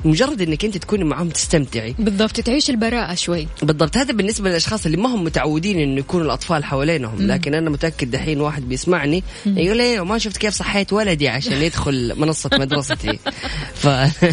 [0.06, 1.96] مجرد إنك أنت تكوني معاهم تستمتعي.
[2.00, 3.48] بالضبط تعيش البراءة شوي.
[3.62, 3.98] بالضبط.
[3.98, 7.22] هذا بالنسبة للأشخاص اللي ما هم متعودين إنه يكونوا الأطفال حوالينهم.
[7.22, 12.14] لكن أنا متأكد دحين واحد بيسمعني يقول لي ما شفت كيف صحيت ولدي عشان يدخل
[12.18, 13.20] منصة مدرستي.
[13.82, 13.88] ف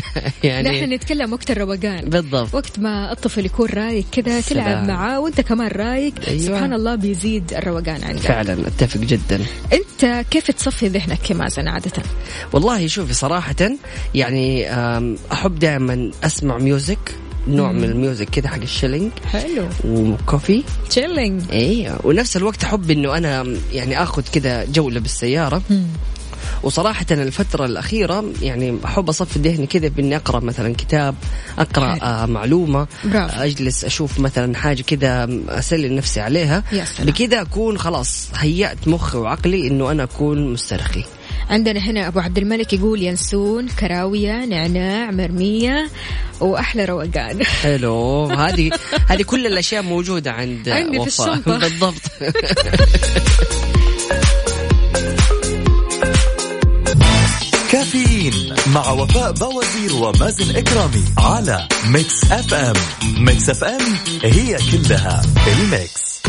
[0.44, 2.10] يعني إحنا نتكلم وقت الروقان.
[2.10, 2.54] بالضبط.
[2.54, 4.88] وقت ما الطفل يكون رايق كذا تلعب.
[4.88, 6.42] معاه وأنت كمان رايق أيوة.
[6.42, 8.20] سبحان الله بيزيد الروقان عندك.
[8.22, 9.40] فعلا أتفق جدا.
[9.72, 12.02] أنت كيف تصفي ذهنك يا مازن عادة؟
[12.52, 13.54] والله شوفي صراحة
[14.14, 15.16] يعني أم،
[15.52, 17.14] أحب دائما أسمع music
[17.48, 19.10] نوع من الميوزك كذا حق ال chilling.
[19.32, 19.66] حلو.
[19.84, 20.62] و coffee.
[20.90, 25.62] chilling أيوه ونفس الوقت أحب إنه أنا يعني آخذ كذا جولة بالسيارة.
[26.62, 31.14] وصراحة الفترة الأخيرة يعني أحب أصفي ذهني كذا بإني أقرأ مثلا كتاب
[31.58, 31.98] أقرأ.
[32.02, 33.42] آه معلومة برافو.
[33.42, 36.64] أجلس أشوف مثلا حاجة كذا أسلي نفسي عليها.
[37.02, 41.04] بكذا أكون خلاص هيأت مخي وعقلي إنه أنا أكون مسترخي.
[41.52, 45.90] عندنا هنا أبو عبد الملك يقول ينسون كراوية نعناع مرمية
[46.40, 47.44] وأحلى روقان.
[47.44, 48.24] حلو.
[48.26, 48.70] هذه
[49.10, 51.34] هذه كل الأشياء موجودة عند عندي في وفاء.
[51.34, 51.58] الشنطة.
[51.62, 52.02] بالضبط.
[57.72, 62.74] كافيين مع وفاء بوازير ومازن إكرامي على Mix FM
[63.18, 63.80] Mix FM
[64.22, 66.22] هي كلها ال mix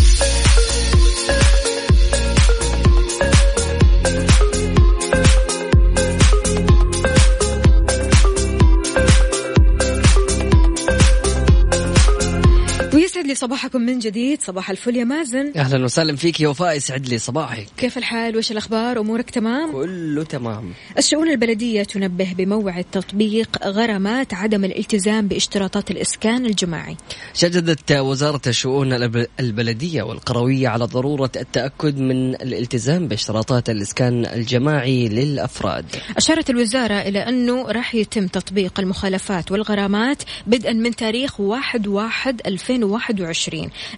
[13.31, 15.51] صباحكم من جديد صباح الفل يا مازن.
[15.55, 17.67] أهلا وسهلا فيك يا وفاء يسعد لي صباحك.
[17.77, 20.73] كيف الحال؟ وش الأخبار؟ أمورك تمام؟ كله تمام.
[20.97, 26.97] الشؤون البلدية تنبه بموعد تطبيق غرامات عدم الالتزام باشتراطات الإسكان الجماعي.
[27.33, 35.85] شددت وزارة الشؤون الب- البلدية والقروية على ضرورة التأكد من الالتزام باشتراطات الإسكان الجماعي للأفراد.
[36.17, 43.12] أشارت الوزارة إلى أنه راح يتم تطبيق المخالفات والغرامات بدءا من تاريخ 1 واحد 2021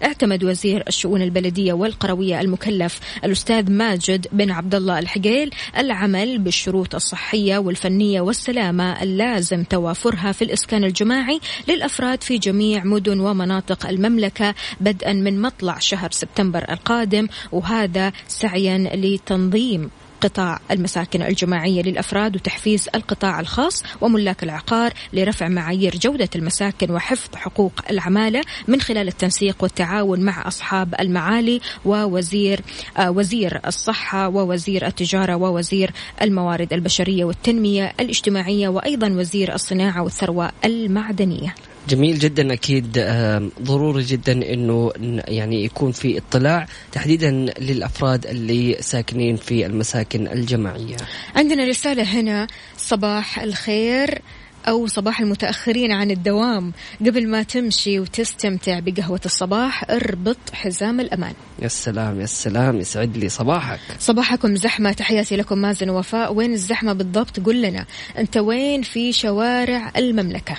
[0.04, 7.58] اعتمد وزير الشؤون البلدية والقروية المكلف الأستاذ ماجد بن عبد الله الحقيل العمل بالشروط الصحية
[7.58, 15.42] والفنية والسلامة اللازم توافرها في الإسكان الجماعي للأفراد في جميع مدن ومناطق المملكة بدءا من
[15.42, 19.90] مطلع شهر سبتمبر القادم وهذا سعيا لتنظيم
[20.22, 27.74] قطاع المساكن الجماعية للأفراد وتحفيز القطاع الخاص وملاك العقار لرفع معايير جودة المساكن وحفظ حقوق
[27.90, 32.62] العمالة من خلال التنسيق والتعاون مع أصحاب المعالي ووزير
[32.98, 35.92] آه وزير الصحة ووزير التجارة ووزير
[36.22, 41.56] الموارد البشرية والتنمية الاجتماعية وأيضا وزير الصناعة والثروة المعدنية.
[41.90, 44.92] جميل جدا أكيد آم، ضروري جدا إنه
[45.28, 50.98] يعني يكون في اطلاع تحديدا للأفراد اللي ساكنين في المساكن الجماعية.
[51.36, 54.22] عندنا رسالة هنا صباح الخير
[54.68, 56.74] أو صباح المتأخرين عن الدوام.
[57.02, 61.34] قبل ما تمشي وتستمتع بقهوة الصباح اربط حزام الأمان.
[61.62, 63.80] يا سلام يا سلام يسعد لي صباحك.
[64.00, 67.86] صباحكم زحمة تحياتي لكم مازن ووفاء وين الزحمة بالضبط؟ قل لنا.
[68.18, 70.58] أنت وين في شوارع المملكة؟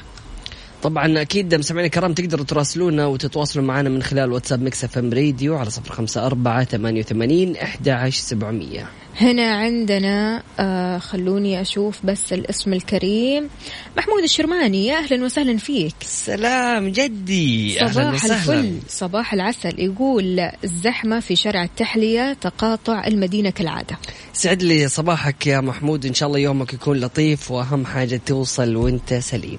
[0.82, 5.70] طبعا أكيد مستمعينا الكرام تقدروا تراسلونا وتتواصلوا معنا من خلال واتساب Mix FM Radio على
[5.70, 8.88] صفر خمسة أربعة ثمانية وثمانين أحد عشر سبعمية.
[9.20, 13.48] هنا عندنا آه خلوني أشوف بس الاسم الكريم.
[13.96, 15.94] محمود الشرماني يا أهلا وسهلا فيك.
[16.00, 17.78] سلام جدي.
[17.78, 18.60] صباح وسهلا.
[18.60, 18.78] الفل.
[18.88, 19.80] صباح العسل.
[19.80, 23.98] يقول الزحمة في شارع التحلية تقاطع المدينة كالعادة.
[24.32, 26.06] سعد لي صباحك يا محمود.
[26.06, 29.58] إن شاء الله يومك يكون لطيف وأهم حاجة توصل وأنت سليم.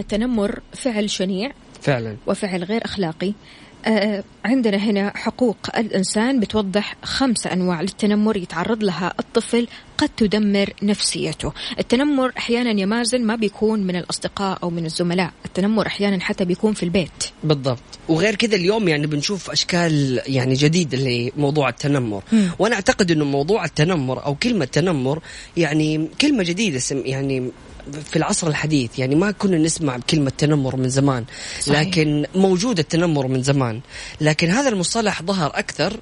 [0.00, 2.16] التنمر فعل شنيع فعلا.
[2.26, 3.32] وفعل غير أخلاقي.
[3.86, 9.68] آه، عندنا هنا حقوق الإنسان بتوضح خمس أنواع للتنمر يتعرض لها الطفل
[10.00, 11.52] قد تدمر نفسيته.
[11.78, 15.32] التنمر أحيانا يا مازن ما بيكون من الأصدقاء أو من الزملاء.
[15.44, 17.10] التنمر أحيانا حتى بيكون في البيت.
[17.44, 17.78] بالضبط.
[18.08, 22.22] وغير كذا اليوم يعني بنشوف أشكال يعني جديدة لموضوع التنمر.
[22.32, 22.50] مم.
[22.58, 25.22] وأنا أعتقد إنه موضوع التنمر أو كلمة تنمر
[25.56, 27.50] يعني كلمة جديدة سم- يعني
[28.10, 28.98] في العصر الحديث.
[28.98, 31.24] يعني ما كنا نسمع بكلمة تنمر من زمان.
[31.60, 31.80] صحيح.
[31.80, 33.80] لكن موجود التنمر من زمان.
[34.20, 36.00] لكن هذا المصطلح ظهر أكثر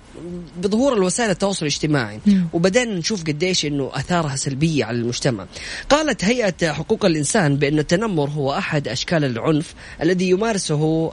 [0.62, 2.20] بظهور الوسائل التواصل الاجتماعي.
[2.26, 2.48] مم.
[2.52, 5.46] وبدأنا نشوف قديش أنه أثارها سلبية على المجتمع.
[5.88, 11.12] قالت هيئة حقوق الإنسان بأن التنمر هو أحد أشكال العنف الذي يمارسه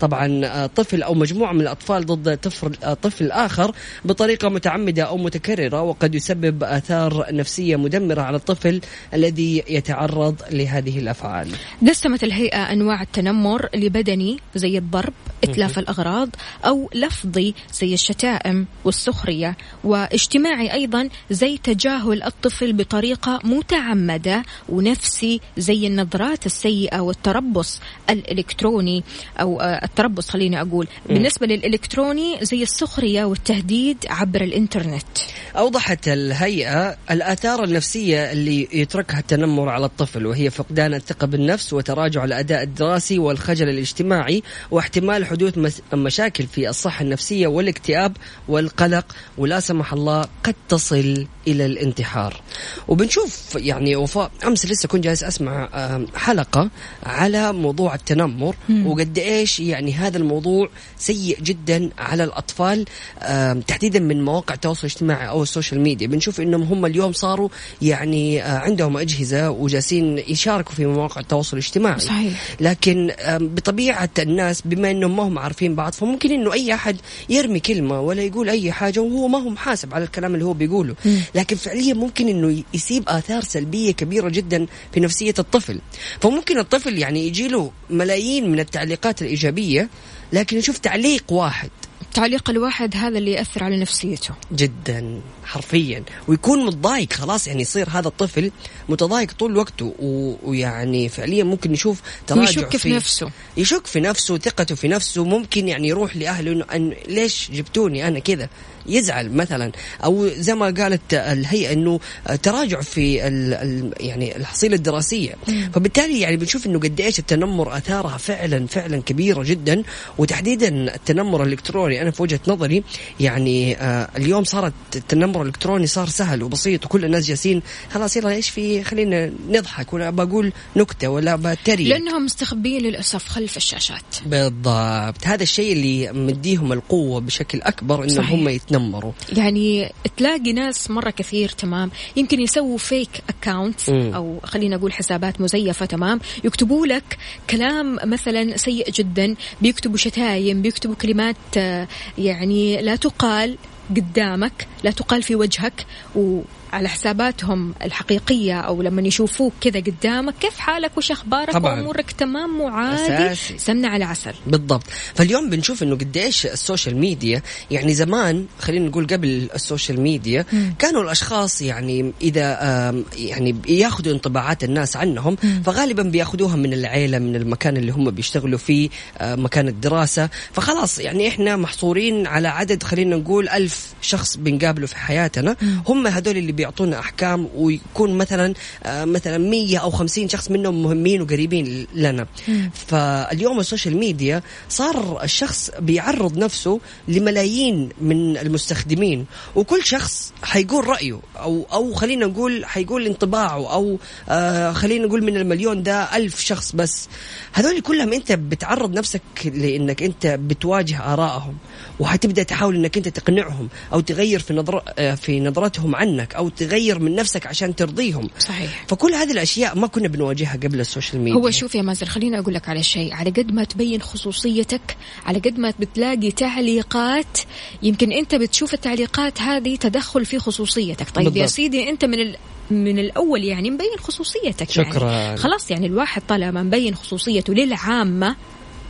[0.00, 3.74] طبعا آه، طفل أو مجموعة من الأطفال ضد طفل آه، طفل آخر
[4.04, 8.80] بطريقة متعمدة أو متكررة وقد يسبب آثار نفسية مدمرة على الطفل
[9.14, 11.48] الذي يتعرض لهذه الأفعال.
[11.88, 15.12] قسمت الهيئة أنواع التنمر لبدني زي الضرب
[15.44, 16.28] إتلاف الأغراض
[16.64, 21.56] أو لفظي زي الشتائم والسخرية واجتماعي أيضا زي
[21.92, 27.80] تجاهل الطفل بطريقة متعمدة ونفسي زي النظرات السيئة والتربص
[28.10, 29.04] الإلكتروني
[29.40, 30.86] أو آه، التربص خليني أقول.
[31.08, 35.18] بالنسبة للإلكتروني زي السخرية والتهديد عبر الإنترنت.
[35.56, 42.62] أوضحت الهيئة الآثار النفسية اللي يتركها التنمر على الطفل وهي فقدان الثقة بالنفس وتراجع الأداء
[42.62, 45.58] الدراسي والخجل الاجتماعي واحتمال حدوث
[45.94, 48.16] مشاكل في الصحة النفسية والاكتئاب
[48.48, 49.06] والقلق
[49.38, 52.40] ولا سمح الله قد تصل إلى الانتحار.
[52.88, 56.70] وبنشوف يعني وفاء أمس لسه كنت جالس أسمع آم، حلقة
[57.02, 60.68] على موضوع التنمر وقد إيش يعني هذا الموضوع
[60.98, 62.84] سيء جدا على الأطفال
[63.22, 66.06] آم، تحديدا من مواقع التواصل الاجتماعي أو ال social media.
[66.06, 67.48] بنشوف إنهم هم اليوم صاروا
[67.82, 71.98] يعني آه، عندهم أجهزة وجالسين يشاركوا في مواقع التواصل الاجتماعي.
[72.00, 72.40] صحيح.
[72.60, 76.96] لكن آم، بطبيعة الناس بما أنهم ما هم عارفين بعض فممكن إنه أي أحد
[77.28, 80.94] يرمي كلمة ولا يقول أي حاجة وهو ما هو محاسب على الكلام اللي هو بيقوله.
[81.34, 85.80] لكن فعليا ممكن إنه يسيب آثار سلبية كبيرة جدا في نفسية الطفل.
[86.20, 89.88] فممكن الطفل يعني يجي له ملايين من التعليقات الإيجابية
[90.32, 91.70] لكن يشوف تعليق واحد.
[92.02, 94.34] التعليق الواحد هذا اللي يأثر على نفسيته.
[94.52, 96.02] جدا حرفيا.
[96.28, 98.50] ويكون متضايق خلاص يعني يصير هذا الطفل
[98.88, 103.30] متضايق طول وقته و- ويعني فعليا ممكن يشوف تراجع ويشك في نفسه.
[103.56, 108.18] يشك في نفسه ثقته في نفسه ممكن يعني يروح لأهله إنه أن ليش جبتوني أنا
[108.18, 108.48] كذا؟
[108.86, 109.72] يزعل مثلا
[110.04, 112.00] أو زي ما قالت الهيئة إنه
[112.42, 115.34] تراجع في ال ال يعني الحصيلة الدراسية.
[115.74, 119.82] فبالتالي يعني بنشوف إنه قد إيش التنمر أثارها فعلا فعلا كبيرة جدا.
[120.18, 122.82] وتحديدا التنمر الإلكتروني أنا في وجهة نظري
[123.20, 127.62] يعني آه اليوم صارت التنمر الإلكتروني صار سهل وبسيط وكل الناس جالسين
[127.92, 131.88] خلاص يلا إيش في خلينا نضحك ولا بقول نكتة ولا بتريق.
[131.88, 134.02] لأنهم مستخبيين للأسف خلف الشاشات.
[134.26, 135.26] بالضبط.
[135.26, 138.24] هذا الشيء اللي مديهم القوة بشكل أكبر إنهم.
[138.24, 143.88] هم يتنمروا يعني تلاقي ناس مرة كثير تمام يمكن يسووا فيك account.
[143.88, 147.18] أو خلينا نقول حسابات مزيفة تمام يكتبوا لك
[147.50, 153.56] كلام مثلا سيء جدا بيكتبوا شتايم بيكتبوا كلمات آه، يعني لا تقال
[153.90, 160.96] قدامك لا تقال في وجهك وعلى حساباتهم الحقيقية أو لما يشوفوك كذا قدامك كيف حالك
[160.96, 161.80] وش أخبارك؟ طبعاً.
[161.80, 163.02] وأمورك تمام وعادي؟
[163.32, 163.58] أساسي.
[163.58, 164.34] سمنة على عسل.
[164.46, 164.84] بالضبط.
[165.14, 170.44] فاليوم بنشوف إنه قديش ال social media يعني زمان خلينا نقول قبل ال social media
[170.78, 177.76] كانوا الأشخاص يعني آم، يعني ياخذوا انطباعات الناس عنهم فغالبا بياخذوها من العيلة من المكان
[177.76, 178.88] اللي هم بيشتغلوا فيه
[179.22, 180.28] مكان الدراسة.
[180.52, 185.56] فخلاص يعني إحنا محصورين على عدد خلينا نقول ألف شخص بنقابله في حياتنا
[185.88, 188.54] هم هذول اللي بيعطونا أحكام ويكون مثلا
[188.84, 192.26] آه، مثلا 100 أو 50 شخص منهم مهمين وقريبين لنا.
[192.74, 201.20] فاليوم ال social media صار الشخص بيعرض نفسه لملايين من المستخدمين وكل شخص حيقول رأيه
[201.36, 203.98] أو أو خلينا نقول حيقول انطباعه أو
[204.28, 207.08] آه خلينا نقول من المليون ده ألف شخص بس.
[207.52, 211.56] هذول كلهم أنت بتعرض نفسك لإنك أنت بتواجه آرائهم
[212.00, 213.61] وحتبدأ تحاول إنك أنت تقنعهم.
[213.92, 218.28] أو تغير في نظر آه، في نظرتهم عنك أو تغير من نفسك عشان ترضيهم.
[218.38, 218.84] صحيح.
[218.88, 221.40] فكل هذه الأشياء ما كنا بنواجهها قبل ال social media.
[221.40, 223.14] هو شوف يا مازن خليني أقول لك على شيء.
[223.14, 224.96] على قد ما تبين خصوصيتك
[225.26, 227.38] على قد ما بتلاقي تعليقات
[227.82, 231.10] يمكن أنت بتشوف التعليقات هذه تدخل في خصوصيتك.
[231.10, 231.42] طيب بالضبط.
[231.42, 232.36] يا سيدي أنت من ال...
[232.70, 235.10] من الأول يعني مبين خصوصيتك شكراً.
[235.12, 238.36] يعني خلاص يعني الواحد طالما مبين خصوصيته للعامة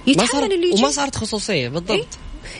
[0.07, 1.91] يتحمل اللي يجي وما صارت خصوصية بالضبط.
[1.91, 2.05] إيه؟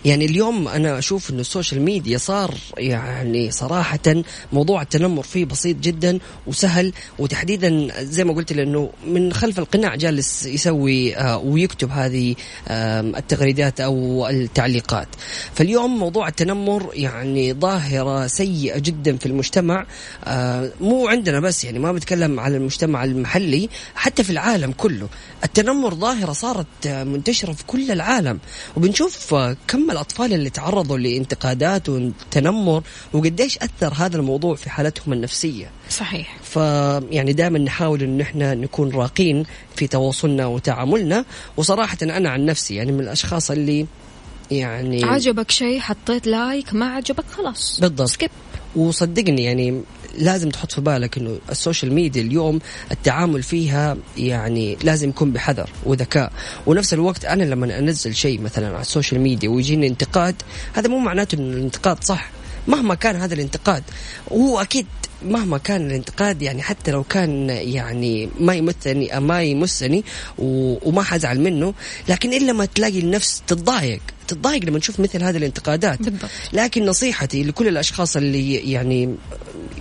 [0.05, 4.23] يعني اليوم أنا أشوف إنه السوشيال ميديا صار يعني صراحة
[4.53, 10.47] موضوع التنمر فيه بسيط جدا وسهل وتحديدا زي ما قلت لأنه من خلف القناع جالس
[10.47, 12.35] يسوي آه، ويكتب هذه
[12.71, 15.09] التغريدات أو التعليقات.
[15.55, 19.87] فاليوم موضوع التنمر يعني ظاهرة سيئة جدا في المجتمع
[20.25, 25.09] آه، مو عندنا بس يعني ما بتكلم على المجتمع المحلي حتى في العالم كله.
[25.45, 28.39] التنمر ظاهرة صارت آه، منتشرة في كل العالم.
[28.77, 35.71] وبنشوف آه، كم الأطفال اللي تعرضوا لانتقادات وتنمر وقديش أثر هذا الموضوع في حالتهم النفسية؟
[35.91, 36.37] صحيح.
[36.43, 39.45] فيعني دائما نحاول إن إحنا نكون راقين
[39.77, 41.25] في تواصلنا وتعاملنا.
[41.57, 43.87] وصراحة أنا عن نفسي يعني من الأشخاص اللي
[44.51, 47.81] يعني عجبك شيء حطيت like ما عجبك خلاص.
[47.81, 48.09] بالضبط.
[48.09, 48.31] skip.
[48.77, 49.83] وصدقني يعني
[50.19, 52.59] لازم تحط في بالك إنه ال social media اليوم
[52.93, 56.33] التعامل فيها يعني لازم يكون بحذر وذكاء.
[56.67, 60.35] ونفس الوقت أنا لما أنزل شيء مثلا على ال social media ويجيني انتقاد
[60.73, 62.31] هذا مو معناته إنه الانتقاد صح.
[62.69, 63.83] مهما كان هذا الانتقاد
[64.33, 64.87] هو أكيد
[65.25, 70.05] مهما كان الانتقاد يعني حتى لو كان يعني ما يمثني ما يمسني
[70.39, 71.75] وما حزعل منه
[72.09, 74.01] لكن إلا ما تلاقي النفس تتضايق.
[74.29, 76.03] تتضايق لما نشوف مثل هذه الانتقادات.
[76.03, 76.31] بالضبط.
[76.53, 79.15] لكن نصيحتي لكل الأشخاص اللي يعني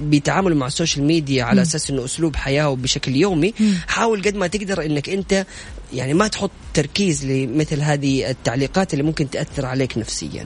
[0.01, 3.53] بيتعاملوا مع ال social media على أساس إنه أسلوب حياة وبشكل يومي
[3.87, 5.45] حاول قد ما تقدر إنك أنت
[5.93, 10.45] يعني ما تحط تركيز لمثل هذه التعليقات اللي ممكن تأثر عليك نفسيا.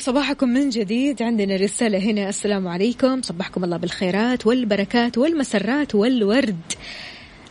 [0.00, 1.22] صباحكم من جديد.
[1.22, 2.28] عندنا رسالة هنا.
[2.28, 3.22] السلام عليكم.
[3.22, 6.60] صبحكم الله بالخيرات والبركات والمسرات والورد.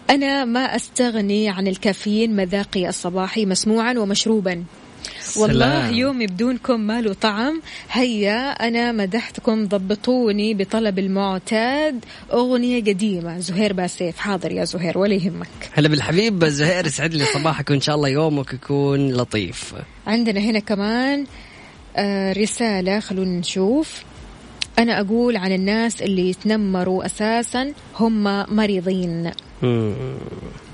[0.10, 4.64] أنا ما أستغني عن الكافيين مذاقي الصباحي مسموعا ومشروبا.
[5.38, 5.93] والله سلام.
[5.93, 12.06] يومي بدونكم ما له طعم هيا أنا مدحتكم ضبطوني بطلب المعتاد.
[12.34, 13.39] أغنية قديمة.
[13.39, 14.18] زهير باسيف.
[14.18, 15.47] حاضر يا زهير ولا يهمك.
[15.74, 16.45] هلا بالحبيب.
[16.45, 19.74] زهير يسعد لي صباحك وإن شاء الله يومك يكون لطيف.
[20.08, 21.26] عندنا هنا كمان
[22.37, 22.99] رسالة.
[22.99, 24.03] خلونا نشوف.
[24.79, 28.23] أنا أقول عن الناس اللي يتنمروا أساسا هم
[28.55, 29.31] مريضين.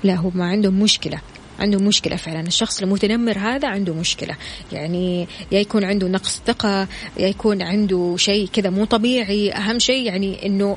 [0.04, 1.20] لا هم عندهم مشكلة.
[1.58, 2.40] عنده مشكلة فعلا.
[2.40, 4.36] الشخص المتنمر هذا عنده مشكلة.
[4.72, 6.88] يعني يا يكون عنده نقص ثقة
[7.18, 9.52] يا يكون عنده شيء كذا مو طبيعي.
[9.52, 10.76] أهم شيء يعني أنه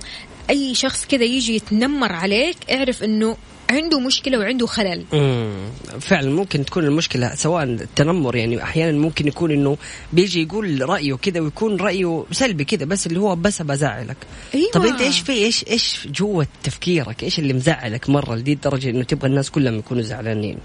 [0.49, 3.37] أي شخص كذا يجي يتنمر عليك اعرف أنه
[3.69, 5.69] عنده مشكلة وعنده خلل مم.
[5.99, 9.77] فعلا ممكن تكون المشكلة سواء التنمر يعني أحيانا ممكن يكون إنه
[10.13, 14.17] بيجي يقول رأيه كذا ويكون رأيه سلبي كذا بس اللي هو بس بزعلك
[14.55, 14.71] أيوة.
[14.71, 19.03] طب أنت إيش في إيش إيش جوة تفكيرك إيش اللي مزعلك مرة لدي الدرجة إنه
[19.03, 20.57] تبغى الناس كلهم يكونوا زعلانين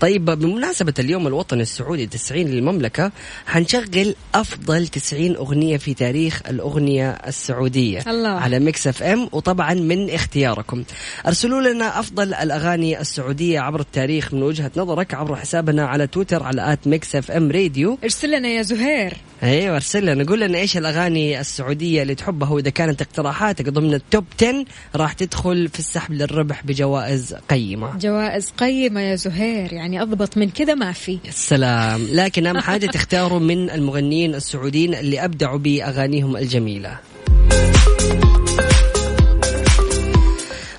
[0.00, 3.12] طيب بمناسبة اليوم الوطني السعودي 90 للمملكة
[3.46, 8.28] حنشغل أفضل 90 أغنية في تاريخ الأغنية السعودية الله.
[8.28, 10.84] على Mix FM وطبعا من اختياركم.
[11.26, 16.72] ارسلوا لنا أفضل الأغاني السعودية عبر التاريخ من وجهة نظرك عبر حسابنا على تويتر على
[16.72, 17.98] at Mix FM Radio.
[18.04, 19.16] ارسل لنا يا زهير.
[19.42, 20.24] أيوه ارسل لنا.
[20.24, 24.64] قول لنا إيش الأغاني السعودية اللي تحبها وإذا كانت اقتراحاتك ضمن ال top 10
[24.96, 27.98] راح تدخل في السحب للربح بجوائز قيمة.
[27.98, 29.65] جوائز قيمة يا زهير.
[29.72, 31.18] يعني أضبط من كذا ما في.
[31.28, 36.98] السلام لكن أهم حاجة تختاروا من المغنيين السعوديين اللي أبدعوا بأغانيهم الجميلة.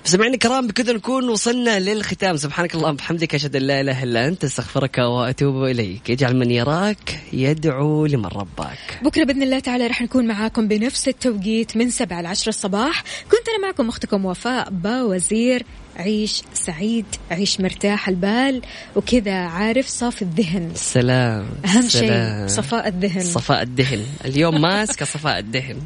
[0.05, 2.37] مستمعينا الكرام بكذا نكون وصلنا للختام.
[2.37, 6.09] سبحانك اللهم وبحمدك أشهد أن لا إله إلا أنت أستغفرك وأتوب إليك.
[6.09, 8.99] يجعل من يراك يدعو لمن رباك.
[9.01, 13.03] بكرة بإذن الله تعالى رح نكون معاكم بنفس التوقيت من سبعة لعشرة الصباح.
[13.31, 15.63] كنت أنا معكم أختكم وفاء باوزير.
[15.97, 18.61] عيش سعيد عيش مرتاح البال
[18.95, 20.71] وكذا عارف صافي الذهن.
[20.73, 22.47] السلام أهم شيء.
[22.47, 23.23] صفاء الذهن.
[23.23, 24.05] صفاء الدهن.
[24.25, 25.77] اليوم ماسكة صفاء الدهن.